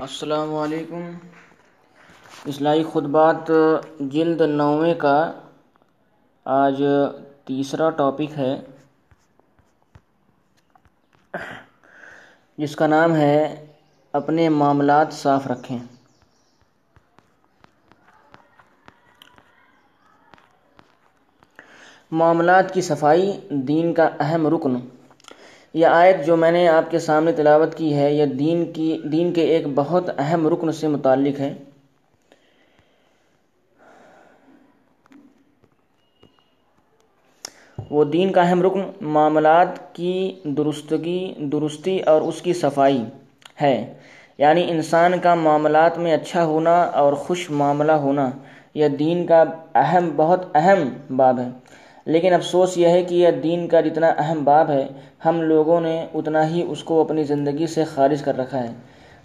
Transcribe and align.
السلام 0.00 0.54
علیکم۔ 0.54 1.02
اصلاحی 2.46 2.82
خطبات 2.92 3.50
جلد 4.00 4.40
نوے 4.40 4.94
کا 4.94 5.32
آج 6.44 6.82
تیسرا 7.44 7.90
ٹاپک 7.90 8.38
ہے، 8.38 8.60
جس 12.58 12.76
کا 12.76 12.86
نام 12.86 13.14
ہے 13.14 13.66
اپنے 14.12 14.48
معاملات 14.48 15.12
صاف 15.12 15.46
رکھیں۔ 15.46 15.78
معاملات 22.10 22.74
کی 22.74 22.80
صفائی 22.80 23.32
دین 23.50 23.94
کا 23.94 24.08
اہم 24.20 24.46
رکن۔ 24.46 24.76
یہ 25.76 25.86
آیت 25.86 26.26
جو 26.26 26.36
میں 26.36 26.50
نے 26.50 26.68
آپ 26.68 26.90
کے 26.90 26.98
سامنے 26.98 27.32
تلاوت 27.32 27.74
کی 27.74 27.96
ہے، 27.96 28.12
یہ 28.12 28.26
دین 28.26 28.72
کی، 28.72 29.00
دین 29.04 29.32
کے 29.32 29.42
ایک 29.42 29.66
بہت 29.74 30.10
اہم 30.18 30.48
رکن 30.48 30.72
سے 30.72 30.88
متعلق 30.88 31.40
ہے۔ 31.40 31.54
وہ 37.90 38.04
دین 38.04 38.32
کا 38.32 38.42
اہم 38.42 38.62
رکن 38.62 38.80
معاملات 39.00 39.94
کی 39.94 40.40
درستگی، 40.44 41.34
درستی 41.38 41.98
اور 41.98 42.20
اس 42.20 42.42
کی 42.42 42.52
صفائی 42.52 43.04
ہے۔ 43.62 43.94
یعنی 44.38 44.70
انسان 44.70 45.18
کا 45.18 45.34
معاملات 45.34 45.98
میں 45.98 46.14
اچھا 46.14 46.44
ہونا 46.44 46.82
اور 46.82 47.12
خوش 47.12 47.50
معاملہ 47.50 47.92
ہونا، 47.92 48.30
یہ 48.74 48.88
دین 48.88 49.26
کا 49.26 49.44
اہم، 49.74 50.10
بہت 50.16 50.46
اہم 50.54 51.16
باب 51.16 51.40
ہے۔ 51.40 51.48
لیکن 52.06 52.34
افسوس 52.34 52.78
یہ 52.78 52.88
ہے 52.88 53.02
کہ 53.02 53.14
یہ 53.14 53.30
دین 53.30 53.68
کا 53.68 53.80
جتنا 53.80 54.14
اہم 54.18 54.44
باب 54.44 54.70
ہے، 54.70 54.86
ہم 55.24 55.42
لوگوں 55.42 55.80
نے 55.80 56.06
اتنا 56.14 56.48
ہی 56.48 56.64
اس 56.68 56.84
کو 56.84 57.00
اپنی 57.00 57.24
زندگی 57.24 57.66
سے 57.66 57.84
خارج 57.84 58.22
کر 58.22 58.38
رکھا 58.38 58.62
ہے۔ 58.62 58.68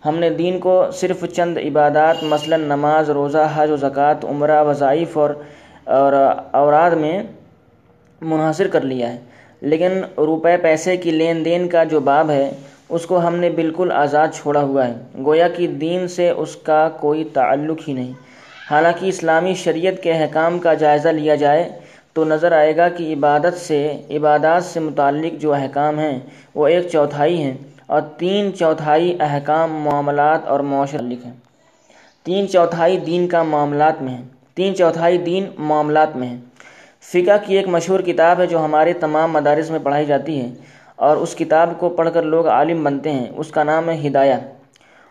ہم 0.05 0.19
نے 0.19 0.29
دین 0.29 0.59
کو 0.59 0.85
صرف 0.93 1.25
چند 1.35 1.57
عبادات، 1.57 2.23
مثلا 2.23 2.57
نماز، 2.57 3.09
روزہ، 3.09 3.51
حج 3.55 3.71
و 3.71 3.75
زکوٰۃ، 3.75 4.25
عمرہ، 4.29 4.63
وظائف 4.63 5.17
اور 5.17 5.29
اور 5.83 6.13
اوراد 6.51 6.91
میں 6.91 7.23
منحصر 8.21 8.67
کر 8.67 8.81
لیا 8.81 9.13
ہے۔ 9.13 9.17
لیکن 9.61 9.91
روپے، 10.17 10.57
پیسے 10.57 10.97
کی 10.97 11.11
لین 11.11 11.45
دین 11.45 11.69
کا 11.69 11.83
جو 11.83 11.99
باب 11.99 12.29
ہے، 12.29 12.51
اس 12.89 13.05
کو 13.05 13.27
ہم 13.27 13.35
نے 13.35 13.49
بالکل 13.49 13.91
آزاد 13.93 14.27
چھوڑا 14.33 14.61
ہوا 14.61 14.87
ہے۔ 14.87 14.93
گویا 15.25 15.47
کہ 15.47 15.67
دین 15.67 16.07
سے 16.07 16.29
اس 16.29 16.55
کا 16.55 16.89
کوئی 16.99 17.23
تعلق 17.23 17.79
ہی 17.87 17.93
نہیں۔ 17.93 18.11
حالانکہ 18.71 19.05
اسلامی 19.05 19.53
شریعت 19.53 20.03
کے 20.03 20.11
احکام 20.11 20.59
کا 20.59 20.73
جائزہ 20.73 21.09
لیا 21.09 21.35
جائے 21.35 21.69
تو 22.13 22.23
نظر 22.23 22.51
آئے 22.51 22.77
گا 22.77 22.89
کہ 22.89 23.13
عبادت 23.13 23.57
سے، 23.57 24.01
عبادات 24.09 24.63
سے 24.63 24.79
متعلق 24.79 25.41
جو 25.41 25.53
احکام 25.53 25.99
ہیں، 25.99 26.19
وہ 26.55 26.67
ایک 26.67 26.87
چوتھائی 26.87 27.41
ہیں 27.41 27.53
اور 27.87 28.01
تین 28.01 28.53
چوتھائی 28.53 29.17
احکام، 29.19 29.73
معاملات 29.73 30.47
اور 30.47 30.59
معاشرت 30.59 31.25
ہیں۔ 31.25 31.33
تین 32.23 32.49
چوتھائی 32.49 32.97
دین 32.97 33.27
کا 33.27 33.43
معاملات 33.43 34.01
میں 34.01 34.13
ہیں۔ 34.13 34.21
تین 34.55 34.75
چوتھائی 34.75 35.17
دین 35.17 35.45
معاملات 35.57 36.15
میں 36.15 36.27
ہیں۔ 36.27 36.37
فقہ 37.01 37.45
کی 37.45 37.57
ایک 37.57 37.67
مشہور 37.67 37.99
کتاب 37.99 38.39
ہے 38.41 38.47
جو 38.47 38.65
ہمارے 38.65 38.93
تمام 38.93 39.31
مدارس 39.31 39.69
میں 39.69 39.79
پڑھائی 39.83 40.05
جاتی 40.05 40.41
ہے 40.41 40.49
اور 40.95 41.17
اس 41.17 41.35
کتاب 41.35 41.73
کو 41.79 41.89
پڑھ 41.89 42.09
کر 42.13 42.23
لوگ 42.23 42.47
عالم 42.47 42.83
بنتے 42.83 43.11
ہیں۔ 43.11 43.25
اس 43.37 43.51
کا 43.51 43.63
نام 43.63 43.89
ہے 43.89 44.07
ہدایہ۔ 44.07 44.35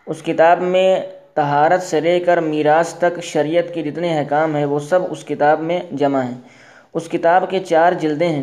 اس 0.06 0.22
کتاب 0.22 0.60
میں 0.60 1.00
تہارت 1.34 1.82
سے 1.82 2.00
لے 2.00 2.20
کر 2.20 2.40
میراث 2.40 2.94
تک 2.94 3.22
شریعت 3.22 3.74
کے 3.74 3.82
جتنے 3.82 4.18
احکام 4.18 4.56
ہیں، 4.56 4.64
وہ 4.64 4.78
سب 4.78 5.00
اس 5.10 5.24
کتاب 5.24 5.60
میں 5.60 5.80
جمع 5.92 6.22
ہیں۔ 6.22 6.59
اس 6.94 7.08
کتاب 7.08 7.50
کے 7.50 7.60
چار 7.60 7.92
جلدیں 7.92 8.28
ہیں۔ 8.28 8.42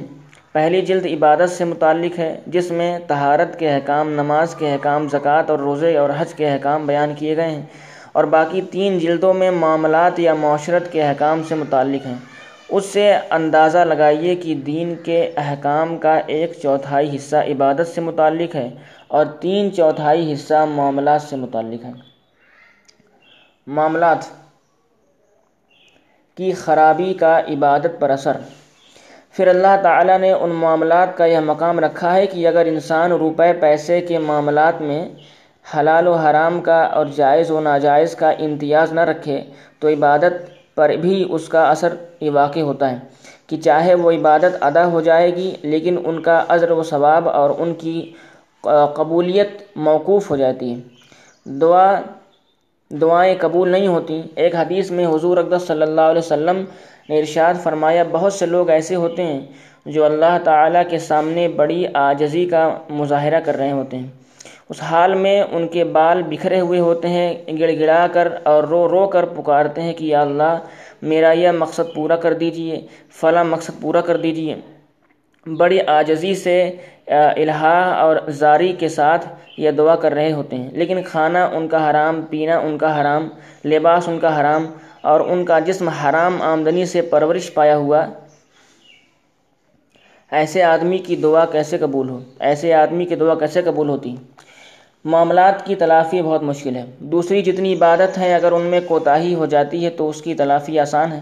پہلی 0.52 0.82
جلد 0.82 1.06
عبادت 1.06 1.50
سے 1.50 1.66
متعلق 1.66 2.20
ہے، 2.20 2.42
جس 2.48 2.72
میں 2.72 3.00
تہارت 3.08 3.60
کے 3.60 3.70
احکام، 3.70 4.10
نماز 4.10 4.56
کے 4.56 4.72
احکام، 4.72 5.08
زکوٰۃ 5.10 5.44
اور 5.48 5.60
روزے 5.60 5.98
اور 5.98 6.10
حج 6.18 6.34
کے 6.34 6.50
احکام 6.50 6.86
بیان 6.86 7.16
کیے 7.16 7.38
گئے 7.38 7.50
ہیں۔ 7.50 7.66
اور 8.12 8.24
باقی 8.24 8.62
تین 8.62 9.00
جلدوں 9.00 9.34
میں 9.34 9.52
معاملات 9.52 10.20
یا 10.20 10.34
معاشرت 10.34 10.92
کے 10.92 11.04
احکام 11.04 11.44
سے 11.44 11.56
متعلق 11.56 12.06
ہیں۔ 12.06 12.16
اس 12.70 12.86
سے 12.86 13.16
اندازہ 13.30 13.78
لگائیے 13.78 14.36
کہ 14.36 14.56
دین 14.56 14.96
کے 14.96 15.32
احکام 15.36 15.98
کا 15.98 16.20
ایک 16.28 16.52
چوتھائی 16.64 17.16
حصہ 17.16 17.36
عبادت 17.36 17.88
سے 17.96 18.02
متعلق 18.02 18.56
ہے 18.56 18.70
اور 19.08 19.26
تین 19.26 19.74
چوتھائی 19.74 20.34
حصہ 20.34 20.66
معاملات 20.70 21.22
سے 21.22 21.36
متعلق 21.36 21.86
ہے 21.86 21.92
معاملات 23.68 24.18
کی 26.38 26.52
خرابی 26.54 27.14
کا 27.14 27.40
عبادت 27.50 28.00
پر 28.00 28.10
اثر۔ 28.10 28.38
پھر 29.32 29.48
اللہ 29.48 29.76
تعالیٰ 29.84 30.18
نے 30.20 30.32
ان 30.32 30.50
معاملات 30.56 31.18
کا 31.18 31.26
یہ 31.26 31.40
مقام 31.46 31.80
رکھا 31.80 32.14
ہے 32.16 32.26
کہ 32.28 32.48
اگر 32.48 32.66
انسان 32.66 33.12
روپے، 33.14 33.52
پیسے 33.54 34.00
کے 34.02 34.18
معاملات 34.20 34.82
میں 34.82 35.04
حلال 35.66 36.08
و 36.08 36.14
حرام 36.16 36.60
کا 36.62 36.82
اور 36.98 37.06
جائز 37.16 37.52
و 37.52 37.60
ناجائز 37.62 38.16
کا 38.16 38.30
امتیاز 38.30 38.94
نہ 38.94 39.02
رکھے، 39.02 39.42
تو 39.80 39.88
عبادت 39.88 40.34
پر 40.76 40.90
بھی 41.02 41.26
اس 41.30 41.48
کا 41.50 41.68
اثر 41.70 41.96
یہ 42.22 42.32
واقع 42.32 42.60
ہوتا 42.60 42.92
ہے 42.92 42.98
کہ 43.48 43.58
چاہے 43.58 43.94
وہ 43.94 44.12
عبادت 44.12 44.64
ادا 44.64 44.86
ہو 44.86 45.02
جائے 45.02 45.36
گی، 45.36 45.50
لیکن 45.64 45.98
ان 46.06 46.22
کا 46.22 46.44
عذر 46.50 46.72
و 46.72 46.84
ثواب 46.84 47.30
اور 47.30 47.50
ان 47.58 47.74
کی 47.74 47.98
قبولیت 48.96 49.62
موقوف 49.78 50.30
ہو 50.32 50.36
جاتی 50.36 50.74
ہے۔ 50.74 50.80
دعا 51.60 51.90
دعائیں 52.92 53.36
قبول 53.40 53.70
نہیں 53.70 53.88
ہوتیں 53.88 54.22
ایک 54.36 54.56
حدیث 54.56 54.92
میں 54.92 55.06
حضور 55.08 55.38
اقدس 55.38 55.68
صلی 55.68 55.82
اللہ 55.82 56.02
علیہ 56.02 56.26
وسلم 56.26 56.64
نے 57.10 57.20
ارشاد 57.20 57.54
فرمایا، 57.64 58.04
بہت 58.12 58.34
سے 58.34 58.46
لوگ 58.46 58.70
ایسے 58.70 58.96
ہوتے 58.96 59.24
ہیں 59.24 59.40
جو 59.86 60.06
اللہ 60.06 60.38
تعالیٰ 60.44 60.84
کے 60.90 60.98
سامنے 61.00 61.48
بڑی 61.48 61.86
آجزی 61.94 62.46
کا 62.46 62.78
مظاہرہ 62.90 63.40
کر 63.40 63.58
رہے 63.58 63.72
ہوتے 63.72 63.98
ہیں۔ 63.98 64.08
اس 64.70 64.84
حال 64.84 65.14
میں 65.14 65.44
ان 65.52 65.68
کے 65.68 65.84
بال 65.84 66.22
بکھرے 66.24 66.60
ہوئے 66.60 66.80
ہوتے 66.80 67.08
ہیں 67.08 67.34
گڑ 67.60 67.70
گڑا 67.80 68.08
کر 68.14 68.28
اور 68.44 68.64
رو 68.64 68.88
رو 68.90 69.08
کر 69.08 69.26
پکارتے 69.26 69.82
ہیں 69.82 69.94
کہ، 69.94 70.06
یا 70.06 70.22
اللہ، 70.22 70.58
میرا 71.02 71.32
یہ 71.32 71.52
مقصد 71.52 71.96
پورا 71.96 72.16
کر 72.16 72.34
دیجیے، 72.34 72.82
فلاں 73.12 73.44
مقصد 73.44 73.82
پورا 73.82 74.02
کر 74.02 74.18
دیجیے۔ 74.18 74.56
بڑی 75.46 75.80
آجزی 75.88 76.36
سے 76.36 76.72
الہا 77.08 77.92
اور 77.92 78.16
زاری 78.30 78.74
کے 78.74 78.90
ساتھ 78.90 79.28
یہ 79.58 79.72
دعا 79.72 79.96
کر 79.96 80.14
رہے 80.14 80.34
ہوتے 80.34 80.56
ہیں۔ 80.56 80.72
لیکن 80.72 81.02
کھانا 81.04 81.46
ان 81.46 81.68
کا 81.68 81.90
حرام، 81.90 82.22
پینا 82.30 82.58
ان 82.58 82.78
کا 82.78 83.02
حرام، 83.02 83.28
لباس 83.66 84.08
ان 84.08 84.20
کا 84.20 84.42
حرام 84.42 84.66
اور 85.02 85.20
ان 85.20 85.46
کا 85.46 85.60
جسم 85.60 85.90
حرام 85.90 86.42
آمدنی 86.42 86.86
سے 86.86 87.02
پرورش 87.02 87.54
پایا 87.54 87.78
ہوا 87.78 88.06
ایسے 90.32 90.64
آدمی 90.64 90.98
کی 90.98 91.16
دعا 91.16 91.46
کیسے 91.46 91.78
قبول 91.78 92.10
ہو؟ 92.10 92.20
ایسے 92.40 92.74
آدمی 92.74 93.06
کی 93.06 93.16
دعا 93.16 93.36
کیسے 93.36 93.62
قبول 93.62 93.90
ہوتی؟ 93.90 94.16
معاملات 95.06 95.66
کی 95.66 95.76
تلافی 95.76 96.22
بہت 96.22 96.44
مشکل 96.44 96.76
ہے۔ 96.76 96.86
دوسری 97.00 97.42
جتنی 97.42 97.74
عبادت 97.74 98.18
ہے 98.18 98.36
اگر 98.36 98.52
ان 98.52 98.62
میں 98.62 98.80
کوتاہی 98.88 99.36
ہو 99.36 99.46
جاتی 99.46 99.86
ہے 99.86 99.90
تو 99.90 100.10
اس 100.10 100.22
کی 100.22 100.34
تلافی 100.34 100.80
آسان 100.80 101.12
ہے۔ 101.12 101.20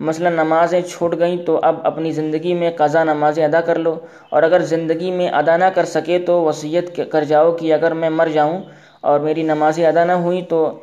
مثلا 0.00 0.30
نمازیں 0.30 0.80
چھوٹ 0.80 1.18
گئیں 1.18 1.36
تو 1.36 1.58
اب 1.62 1.76
اپنی 1.82 2.10
زندگی 2.10 2.54
میں 2.54 2.70
قضا 2.76 3.04
نمازیں 3.04 3.44
ادا 3.44 3.60
کر 3.60 3.78
لو۔ 3.78 3.94
اور 4.28 4.42
اگر 4.42 4.62
زندگی 4.62 5.10
میں 5.10 5.28
ادا 5.28 5.56
نہ 5.56 5.64
کر 5.74 5.84
سکے 5.84 6.18
تو 6.18 6.40
وصیت 6.42 7.00
کر 7.10 7.24
جاؤ 7.24 7.52
کہ 7.52 7.72
اگر 7.74 7.94
میں 7.94 8.10
مر 8.10 8.28
جاؤں 8.32 8.60
اور 9.00 9.20
میری 9.20 9.42
نمازیں 9.42 9.86
ادا 9.86 10.04
نہ 10.04 10.12
ہوئیں 10.12 10.40
تو 10.42 10.78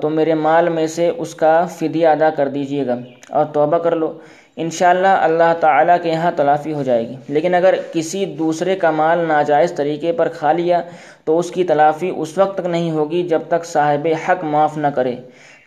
تو 0.00 0.08
میرے 0.10 0.34
مال 0.34 0.68
میں 0.68 0.86
سے 0.86 1.10
اس 1.16 1.34
کا 1.34 1.64
فدیہ 1.64 2.08
ادا 2.08 2.30
کر 2.30 2.48
دیجیے 2.48 2.86
گا 2.86 2.96
اور 3.30 3.44
توبہ 3.44 3.78
کر 3.78 3.96
لو۔ 3.96 4.12
انشاءاللہ 4.56 5.14
اللہ 5.26 5.52
تعالیٰ 5.60 5.96
کے 6.02 6.08
یہاں 6.08 6.30
تلافی 6.36 6.72
ہو 6.72 6.82
جائے 6.82 7.08
گی۔ 7.08 7.16
لیکن 7.28 7.54
اگر 7.54 7.74
کسی 7.92 8.24
دوسرے 8.26 8.76
کا 8.76 8.90
مال 8.90 9.18
ناجائز 9.28 9.72
طریقے 9.76 10.12
پر 10.12 10.28
کھا 10.28 10.52
لیا 10.52 10.80
تو 11.24 11.38
اس 11.38 11.50
کی 11.50 11.64
تلافی 11.64 12.12
اس 12.16 12.38
وقت 12.38 12.58
تک 12.58 12.66
نہیں 12.66 12.90
ہوگی 12.90 13.22
جب 13.22 13.42
تک 13.48 13.64
صاحب 13.64 14.08
حق 14.28 14.44
معاف 14.44 14.76
نہ 14.76 14.86
کرے۔ 14.86 15.16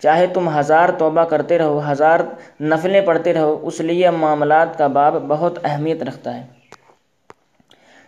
چاہے 0.01 0.27
تم 0.27 0.59
ہزار 0.59 0.89
توبہ 0.89 1.23
کرتے 1.23 1.57
رہو، 1.57 1.81
ہزار 1.91 2.19
نفلیں 2.61 3.01
پڑھتے 3.01 3.33
رہو، 3.33 3.59
اس 3.61 3.79
لیے 3.79 4.09
معاملات 4.09 4.77
کا 4.77 4.87
باب 4.87 5.15
بہت 5.27 5.59
اہمیت 5.63 6.03
رکھتا 6.03 6.35
ہے۔ 6.35 6.43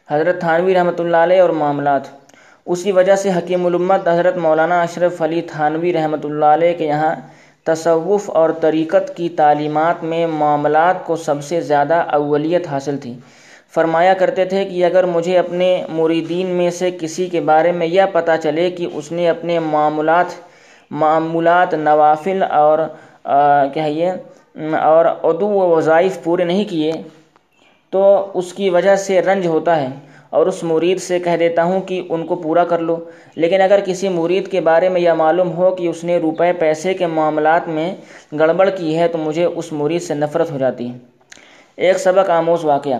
حضرت 0.09 0.39
تھانوی 0.39 0.73
رحمۃ 0.73 0.99
اللہ 0.99 1.17
علیہ 1.17 1.41
اور 1.41 1.49
معاملات۔ 1.49 2.01
اسی 2.65 2.91
وجہ 2.91 3.15
سے 3.15 3.29
حکیم 3.37 3.65
الامت 3.65 4.07
حضرت 4.07 4.37
مولانا 4.37 4.81
اشرف 4.81 5.21
علی 5.21 5.41
تھانوی 5.41 5.93
رحمۃ 5.93 6.23
اللہ 6.23 6.45
علیہ 6.45 6.73
کے 6.73 6.85
یہاں 6.85 7.15
تصوف 7.63 8.29
اور 8.29 8.49
طریقت 8.49 9.17
کی 9.17 9.29
تعلیمات 9.29 10.03
میں 10.03 10.27
معاملات 10.27 11.05
کو 11.05 11.15
سب 11.15 11.43
سے 11.43 11.61
زیادہ 11.61 11.93
اولیت 11.93 12.67
حاصل 12.67 12.97
تھی۔ 12.97 13.13
فرمایا 13.73 14.13
کرتے 14.13 14.45
تھے 14.45 14.65
کہ 14.65 14.85
اگر 14.85 15.03
مجھے 15.03 15.37
اپنے 15.37 15.83
مریدین 15.89 16.47
میں 16.47 16.69
سے 16.69 16.91
کسی 16.91 17.27
کے 17.27 17.41
بارے 17.41 17.71
میں 17.71 17.87
یہ 17.87 18.01
پتہ 18.11 18.31
چلے 18.43 18.69
کہ 18.71 18.87
اس 18.93 19.11
نے 19.11 19.29
اپنے 19.29 19.59
معاملات 19.59 20.25
معمولات 20.91 21.73
نوافل 21.73 22.43
اور 22.43 22.79
کہیے 23.73 24.11
اور 24.81 25.05
ادو 25.05 25.47
و 25.47 25.75
وظائف 25.75 26.23
پورے 26.23 26.43
نہیں 26.43 26.65
کیے، 26.65 26.91
تو 27.89 28.31
اس 28.33 28.53
کی 28.53 28.69
وجہ 28.69 28.95
سے 28.95 29.21
رنج 29.21 29.47
ہوتا 29.47 29.81
ہے۔ 29.81 29.87
اور 30.29 30.45
اس 30.45 30.63
مرید 30.63 30.99
سے 30.99 31.19
کہہ 31.19 31.37
دیتا 31.39 31.63
ہوں 31.63 31.81
کہ 31.81 32.01
ان 32.09 32.25
کو 32.25 32.35
پورا 32.35 32.63
کر 32.63 32.79
لو۔ 32.79 32.97
لیکن 33.35 33.61
اگر 33.61 33.79
کسی 33.85 34.09
مرید 34.09 34.47
کے 34.47 34.61
بارے 34.61 34.89
میں 34.89 35.01
یہ 35.01 35.11
معلوم 35.11 35.53
ہو 35.57 35.75
کہ 35.75 35.87
اس 35.87 36.03
نے 36.03 36.17
روپے 36.17 36.53
پیسے 36.53 36.93
کے 36.93 37.07
معاملات 37.07 37.67
میں 37.67 37.95
گڑبڑ 38.39 38.69
کی 38.69 38.97
ہے، 38.99 39.07
تو 39.07 39.17
مجھے 39.17 39.45
اس 39.45 39.73
مرید 39.73 40.01
سے 40.01 40.13
نفرت 40.13 40.51
ہو 40.51 40.57
جاتی 40.57 40.89
ہے۔ 40.89 40.97
ایک 41.75 41.97
سبق 41.97 42.29
آموز 42.29 42.65
واقعہ۔ 42.65 42.99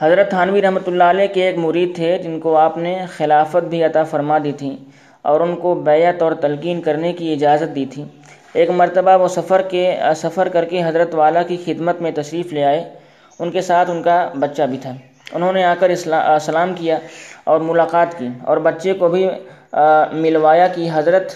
حضرت 0.00 0.30
تھانوی 0.30 0.62
رحمۃ 0.62 0.86
اللہ 0.86 1.04
علیہ 1.04 1.26
کے 1.26 1.46
ایک 1.46 1.58
مرید 1.58 1.96
تھے 1.96 2.18
جن 2.18 2.40
کو 2.40 2.56
آپ 2.56 2.76
نے 2.76 2.98
خلافت 3.16 3.64
بھی 3.64 3.84
عطا 3.84 4.02
فرما 4.02 4.38
دی 4.44 4.52
تھی۔ 4.52 4.76
اور 5.22 5.40
ان 5.40 5.56
کو 5.56 5.74
بیعت 5.74 6.22
اور 6.22 6.32
تلقین 6.32 6.80
کرنے 6.80 7.12
کی 7.12 7.32
اجازت 7.32 7.74
دی 7.74 7.86
تھی۔ 7.86 8.04
ایک 8.54 8.70
مرتبہ 8.70 9.22
وہ 9.22 9.28
سفر 9.28 9.62
کے، 9.62 9.96
سفر 10.16 10.48
کر 10.48 10.64
کے 10.64 10.82
حضرت 10.84 11.14
والا 11.14 11.42
کی 11.42 11.56
خدمت 11.64 12.00
میں 12.00 12.10
تشریف 12.10 12.52
لے 12.52 12.64
آئے۔ 12.64 12.84
ان 13.38 13.50
کے 13.50 13.60
ساتھ 13.60 13.90
ان 13.90 14.02
کا 14.02 14.30
بچہ 14.40 14.62
بھی 14.62 14.78
تھا۔ 14.82 14.92
انہوں 15.32 15.52
نے 15.52 15.64
آ 15.64 15.74
کر 15.78 15.94
سلام 16.40 16.74
کیا 16.74 16.98
اور 17.44 17.60
ملاقات 17.60 18.18
کی۔ 18.18 18.28
اور 18.44 18.56
بچے 18.56 18.92
کو 18.92 19.08
بھی 19.08 19.28
ملوایا 20.12 20.66
کہ 20.66 20.88
حضرت 20.92 21.32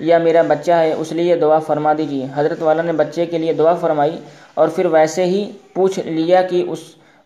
یا 0.00 0.18
میرا 0.18 0.42
بچہ 0.42 0.72
ہے، 0.72 0.92
اس 0.92 1.12
لیے 1.12 1.36
دعا 1.36 1.58
فرما 1.58 1.92
دیجیے 1.98 2.26
حضرت 2.34 2.62
والا 2.62 2.82
نے 2.82 2.92
بچے 2.92 3.26
کے 3.26 3.38
لیے 3.38 3.52
دعا 3.52 3.74
فرمائی 3.74 4.18
اور 4.54 4.68
پھر 4.68 4.86
ویسے 4.86 5.24
ہی 5.24 5.50
پوچھ 5.74 5.98
لیا 5.98 6.42
کہ 6.42 6.64
اس 6.68 6.78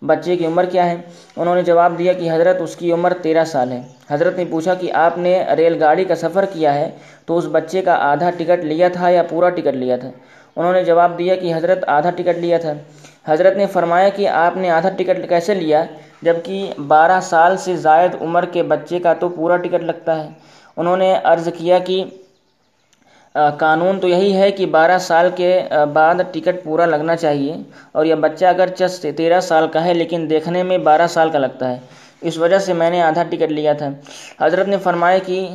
بچے 0.07 0.37
کی 0.37 0.47
عمر 0.47 0.65
کیا 0.65 0.91
ہے؟ 0.91 0.97
انہوں 1.37 1.55
نے 1.55 1.63
جواب 1.63 1.99
دیا 1.99 2.13
کہ 2.13 2.31
حضرت 2.33 2.57
اس 2.61 2.77
کی 2.77 2.93
عمر 2.93 3.13
تیرہ 3.23 3.45
سال 3.45 3.73
ہے۔ 3.73 3.83
حضرت 4.11 4.37
نے 4.37 4.45
پوچھا 4.51 4.75
کہ 4.75 4.93
آپ 4.93 5.19
نے 5.19 5.45
ریل 5.57 5.83
گاڑی 5.83 6.05
کا 6.05 6.15
سفر 6.15 6.45
کیا 6.45 6.75
ہے 6.75 6.91
تو 7.27 7.39
اس 7.39 7.45
بچے 7.53 7.83
کا 7.83 7.95
آدھا 7.95 8.31
ٹکٹ 8.31 8.65
لیا 8.65 8.89
تھا 8.89 9.09
یا 9.09 9.23
پورا 9.23 9.49
ٹکٹ 9.49 9.75
لیا 9.75 9.97
تھا؟ 9.97 10.11
انہوں 10.57 10.73
نے 10.73 10.85
جواب 10.85 11.19
دیا 11.19 11.35
کہ 11.35 11.55
حضرت 11.55 11.85
آدھا 11.87 12.11
ٹکٹ 12.11 12.39
لیا 12.39 12.59
تھا۔ 12.59 12.73
حضرت 13.27 13.57
نے 13.57 13.67
فرمایا 13.67 14.09
کہ 14.09 14.29
آپ 14.29 14.57
نے 14.57 14.71
آدھا 14.71 14.89
ٹکٹ 14.89 15.29
کیسے 15.29 15.55
لیا؟ 15.55 15.85
جبکہ 16.23 16.73
بارہ 16.87 17.21
سال 17.23 17.57
سے 17.57 17.77
زائد 17.77 18.15
عمر 18.21 18.45
کے 18.45 18.63
بچے 18.63 18.99
کا 18.99 19.15
تو 19.15 19.29
پورا 19.29 19.57
ٹکٹ 19.57 19.83
لگتا 19.83 20.25
ہے۔ 20.25 20.29
انہوں 20.77 20.97
نے 20.97 21.15
عرض 21.25 21.49
کیا 21.59 21.79
کہ 21.79 22.05
قانون 23.35 24.01
تو 24.01 24.09
یہی 24.09 24.37
ہے 24.37 24.51
کہ 24.51 24.67
بارہ 24.67 24.99
سال 24.99 25.29
کے 25.37 25.51
بعد 25.93 26.15
ٹکٹ 26.33 26.65
پورا 26.65 26.87
لگنا 26.87 27.17
چاہیے 27.17 27.55
اور 27.93 28.05
یہ 28.05 28.15
بچہ 28.15 28.45
اگر 28.45 28.67
چس 28.69 29.07
تیرہ 29.17 29.41
سال 29.41 29.69
کا 29.69 29.85
ہے 29.85 29.95
لیکن 29.95 30.27
دیکھنے 30.31 30.63
میں 30.63 30.79
بارہ 30.79 31.07
سال 31.07 31.31
کا 31.31 31.39
لگتا 31.39 31.71
ہے۔ 31.71 31.79
اس 32.21 32.39
وجہ 32.39 32.59
سے 32.59 32.73
میں 32.73 32.91
نے 32.91 33.03
آدھا 33.03 33.23
ٹکٹ 33.23 33.53
لیا 33.53 33.73
تھا۔ 33.73 33.89
حضرت 34.41 34.69
نے 34.69 34.77
فرمایا 34.77 35.19
کہ 35.19 35.49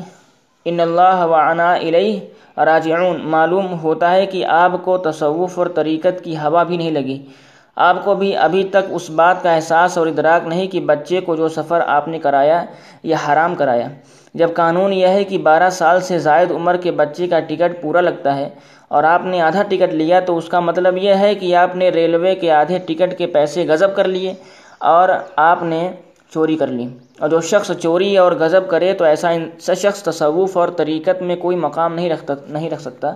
ان 0.66 0.80
اللہ 0.80 1.26
و 1.26 1.34
انا 1.36 1.76
علیہ 1.76 2.20
راجعون۔ 2.60 3.20
معلوم 3.24 3.80
ہوتا 3.80 4.12
ہے 4.12 4.26
کہ 4.26 4.46
آپ 4.46 4.72
کو 4.84 4.98
تصوف 4.98 5.58
اور 5.60 5.68
طریقت 5.68 6.24
کی 6.24 6.38
ہوا 6.38 6.64
بھی 6.64 6.78
نہیں 6.78 6.92
لگی۔ 6.92 7.26
آپ 7.76 8.06
کو 8.06 8.16
بھی 8.16 8.36
ابھی 8.38 8.64
تک 8.64 8.86
اس 8.90 9.10
بات 9.10 9.44
کا 9.44 9.52
احساس 9.52 9.98
اور 9.98 10.08
ادراک 10.08 10.48
نہیں 10.48 10.68
کہ 10.68 10.80
بچے 10.80 11.22
کو 11.22 11.36
جو 11.36 11.48
سفر 11.48 11.82
آپ 11.88 12.08
نے 12.08 12.20
کرایا 12.20 12.64
یا 13.04 13.18
حرام 13.28 13.56
کرایا۔ 13.56 13.88
جب 14.38 14.54
قانون 14.54 14.94
یہ 14.94 15.08
ہے 15.08 15.24
کہ 15.24 15.38
بارہ 15.38 15.70
سال 15.70 16.02
سے 16.02 16.20
زائد 16.20 16.52
عمر 16.52 16.78
کے 16.78 16.92
بچے 16.92 17.28
کا 17.28 17.40
ٹکٹ 17.40 17.82
پورا 17.82 18.02
لگتا 18.02 18.36
ہے 18.38 18.50
اور 18.88 19.04
آپ 19.04 19.26
نے 19.26 19.42
آدھا 19.42 19.64
ٹکٹ 19.64 19.94
لیا 19.94 20.20
تو 20.20 20.38
اس 20.38 20.46
کا 20.50 20.60
مطلب 20.60 20.98
یہ 20.98 21.14
ہے 21.14 21.36
کہ 21.36 21.56
آپ 21.56 21.76
نے 21.76 21.90
ریلوے 21.90 22.36
کے 22.36 22.52
آدھے 22.52 22.78
ٹکٹ 22.78 23.18
کے 23.18 23.28
پیسے 23.28 23.66
غضب 23.68 23.96
کر 23.96 24.08
لیے 24.08 24.34
اور 24.80 25.10
آپ 25.36 25.64
نے 25.64 25.92
چوری 26.34 26.58
کر 26.58 26.68
لی۔ 26.68 26.88
اور 27.20 27.30
جو 27.30 27.42
شخص 27.42 27.72
چوری 27.80 28.18
اور 28.18 28.32
غضب 28.32 28.68
کرے 28.68 28.94
تو 28.94 29.06
ایسا 29.06 29.32
شخص 29.60 30.04
تصوف 30.04 30.58
اور 30.58 30.68
طریقت 30.68 31.22
میں 31.22 31.36
کوئی 31.36 31.58
مقام 31.58 31.94
نہیں 31.94 32.10
رکھتا 32.10 32.34
نہیں 32.50 32.70
رکھ 32.70 32.82
سکتا۔ 32.82 33.14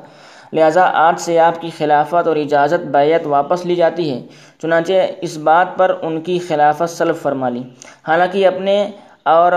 لہٰذا 0.54 0.90
آج 0.94 1.20
سے 1.20 1.40
آپ 1.40 1.62
کی 1.62 1.70
خلافت 1.78 2.28
اور 2.28 2.36
اجازت 2.36 2.86
بیعت 2.86 3.28
واپس 3.28 3.66
لی 3.66 3.76
جاتی 3.76 4.12
ہے۔ 4.12 4.22
چنانچہ 4.62 4.94
اس 5.22 5.38
بات 5.38 5.78
پر 5.78 5.96
ان 6.02 6.22
کی 6.22 6.40
خلافت 6.40 6.90
سلب 6.90 7.16
فرما 7.16 7.50
لی۔ 7.50 7.64
حالانکہ 8.08 8.48
اپنے 8.48 8.90
اور 9.26 9.52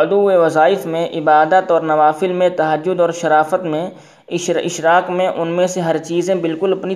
عدو 0.00 0.20
وظائف 0.40 0.86
میں 0.86 1.06
عبادت 1.18 1.70
اور 1.70 1.82
نوافل 1.82 2.32
میں 2.32 2.48
تہجد 2.56 3.00
اور 3.00 3.10
شرافت 3.20 3.64
میں 3.72 3.88
اشراق 4.28 5.10
میں 5.10 5.26
ان 5.28 5.48
میں 5.56 5.66
سے 5.66 5.80
ہر 5.80 5.96
چیزیں 6.04 6.34
بالکل 6.34 6.72
اپنی 6.72 6.94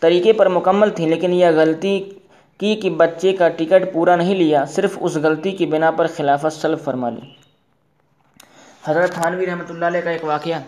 طریقے 0.00 0.32
پر 0.32 0.48
مکمل 0.48 0.90
تھیں، 0.96 1.06
لیکن 1.08 1.32
یہ 1.32 1.46
غلطی 1.56 1.98
کی 2.60 2.74
کہ 2.82 2.90
بچے 2.98 3.32
کا 3.32 3.48
ٹکٹ 3.48 3.92
پورا 3.92 4.16
نہیں 4.16 4.34
لیا، 4.34 4.64
صرف 4.74 4.98
اس 5.00 5.16
غلطی 5.22 5.50
کی 5.50 5.66
بنا 5.66 5.90
پر 5.90 6.06
خلافت 6.16 6.60
سلب 6.60 6.80
فرما 6.84 7.10
لی۔ 7.10 7.20
حضرت 8.86 9.12
تھانوی 9.14 9.46
رحمۃ 9.46 9.70
اللہ 9.70 9.84
علیہ 9.84 10.00
کا 10.00 10.10
ایک 10.10 10.24
واقعہ 10.24 10.58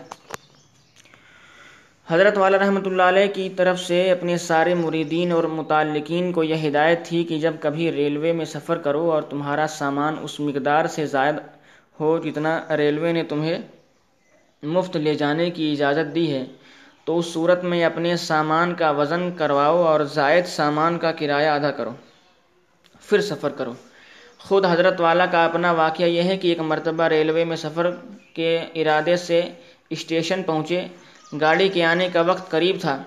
حضرت 2.07 2.37
والا 2.37 2.57
رحمۃ 2.59 2.85
اللہ 2.85 3.03
علیہ 3.03 3.27
کی 3.33 3.47
طرف 3.49 3.79
سے 3.79 3.99
اپنے 4.11 4.37
سارے 4.37 4.73
مریدین 4.73 5.31
اور 5.31 5.43
متعلقین 5.51 6.31
کو 6.31 6.43
یہ 6.43 6.67
ہدایت 6.67 7.05
تھی 7.05 7.23
کہ 7.23 7.37
جب 7.39 7.53
کبھی 7.59 7.91
ریلوے 7.91 8.31
میں 8.31 8.45
سفر 8.45 8.77
کرو 8.77 9.11
اور 9.11 9.21
تمہارا 9.21 9.65
سامان 9.69 10.15
اس 10.21 10.39
مقدار 10.39 10.87
سے 10.95 11.05
زائد 11.05 11.35
ہو 11.99 12.17
جتنا 12.23 12.51
ریلوے 12.77 13.11
نے 13.11 13.23
تمہیں 13.23 13.57
مفت 14.63 14.97
لے 14.97 15.13
جانے 15.15 15.49
کی 15.51 15.71
اجازت 15.71 16.13
دی 16.15 16.31
ہے، 16.33 16.43
تو 17.05 17.17
اس 17.19 17.25
صورت 17.25 17.63
میں 17.63 17.83
اپنے 17.85 18.15
سامان 18.17 18.73
کا 18.73 18.89
وزن 18.91 19.29
کرواؤ 19.37 19.81
اور 19.83 20.03
زائد 20.13 20.45
سامان 20.47 20.97
کا 20.97 21.11
کرایہ 21.11 21.49
ادا 21.49 21.71
کرو، 21.71 21.93
پھر 23.03 23.21
سفر 23.21 23.49
کرو۔ 23.57 23.73
خود 24.39 24.65
حضرت 24.65 25.01
والا 25.01 25.25
کا 25.25 25.43
اپنا 25.45 25.71
واقعہ 25.71 26.05
یہ 26.07 26.23
ہے 26.23 26.37
کہ 26.37 26.47
ایک 26.47 26.59
مرتبہ 26.71 27.07
ریلوے 27.07 27.45
میں 27.45 27.55
سفر 27.55 27.89
کے 28.33 28.57
ارادے 28.75 29.15
سے 29.17 29.41
اسٹیشن 29.89 30.43
پہنچے۔ 30.43 30.85
گاڑی 31.31 31.67
کے 31.69 31.83
آنے 31.85 32.07
کا 32.13 32.21
وقت 32.21 32.49
قریب 32.51 32.75
تھا۔ 32.81 32.97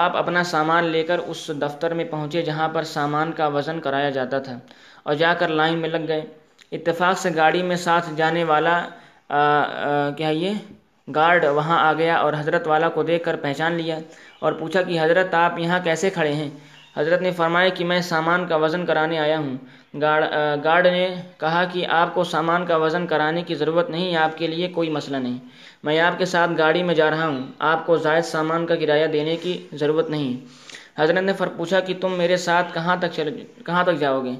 آپ 0.00 0.16
اپنا 0.16 0.42
سامان 0.44 0.84
لے 0.84 1.02
کر 1.02 1.18
اس 1.18 1.50
دفتر 1.62 1.94
میں 1.94 2.04
پہنچے 2.04 2.42
جہاں 2.42 2.68
پر 2.68 2.82
سامان 2.86 3.32
کا 3.32 3.46
وزن 3.46 3.80
کرایا 3.80 4.10
جاتا 4.10 4.38
تھا 4.38 4.58
اور 5.02 5.14
جا 5.14 5.32
کر 5.34 5.48
لائن 5.48 5.78
میں 5.78 5.88
لگ 5.88 6.04
گئے۔ 6.08 6.20
اتفاق 6.72 7.18
سے 7.18 7.30
گاڑی 7.36 7.62
میں 7.62 7.76
ساتھ 7.76 8.08
جانے 8.16 8.44
والا 8.44 8.78
کیا 10.16 10.28
یہ؟ 10.28 10.52
گارڈ 11.08 11.44
وہاں 11.44 11.78
آ 11.80 11.92
گیا 11.92 12.16
اور 12.16 12.32
حضرت 12.38 12.66
والا 12.66 12.88
کو 12.88 13.02
دیکھ 13.02 13.24
کر 13.24 13.36
پہچان 13.36 13.72
لیا 13.72 13.98
اور 14.38 14.52
پوچھا 14.52 14.82
کہ 14.82 15.00
حضرت 15.00 15.34
آپ 15.34 15.58
یہاں 15.58 15.78
کیسے 15.84 16.10
کھڑے 16.10 16.32
ہیں؟ 16.32 16.48
حضرت 16.96 17.22
نے 17.22 17.30
فرمایا 17.32 17.68
کہ 17.68 17.84
میں 17.84 18.00
سامان 18.02 18.46
کا 18.46 18.56
وزن 18.56 18.84
کرانے 18.86 19.18
آیا 19.18 19.38
ہوں۔ 19.38 19.56
گارڈ 20.64 20.86
نے 20.86 21.08
کہا 21.38 21.64
کہ 21.72 21.86
آپ 21.92 22.14
کو 22.14 22.24
سامان 22.24 22.66
کا 22.66 22.76
وزن 22.76 23.06
کرانے 23.06 23.42
کی 23.42 23.54
ضرورت 23.54 23.90
نہیں، 23.90 24.16
آپ 24.16 24.36
کے 24.38 24.46
لیے 24.46 24.68
کوئی 24.68 24.90
مسئلہ 24.90 25.16
نہیں۔ 25.16 25.38
میں 25.82 26.00
آپ 26.00 26.18
کے 26.18 26.24
ساتھ 26.24 26.50
گاڑی 26.58 26.82
میں 26.82 26.94
جا 26.94 27.10
رہا 27.10 27.26
ہوں۔ 27.26 27.46
آپ 27.58 27.86
کو 27.86 27.96
زائد 27.96 28.24
سامان 28.24 28.66
کا 28.66 28.76
کرایہ 28.76 29.06
دینے 29.06 29.36
کی 29.36 29.66
ضرورت 29.72 30.10
نہیں۔ 30.10 30.46
حضرت 30.98 31.18
نے 31.18 31.32
فر، 31.32 31.48
پوچھا 31.48 31.80
کہ 31.80 31.94
تم 32.00 32.12
میرے 32.12 32.36
ساتھ 32.36 32.74
کہاں 32.74 32.96
تک 32.96 33.06
چل، 33.12 33.44
کہاں 33.66 33.84
تک 33.84 33.98
جاؤ 33.98 34.24
گے؟ 34.24 34.32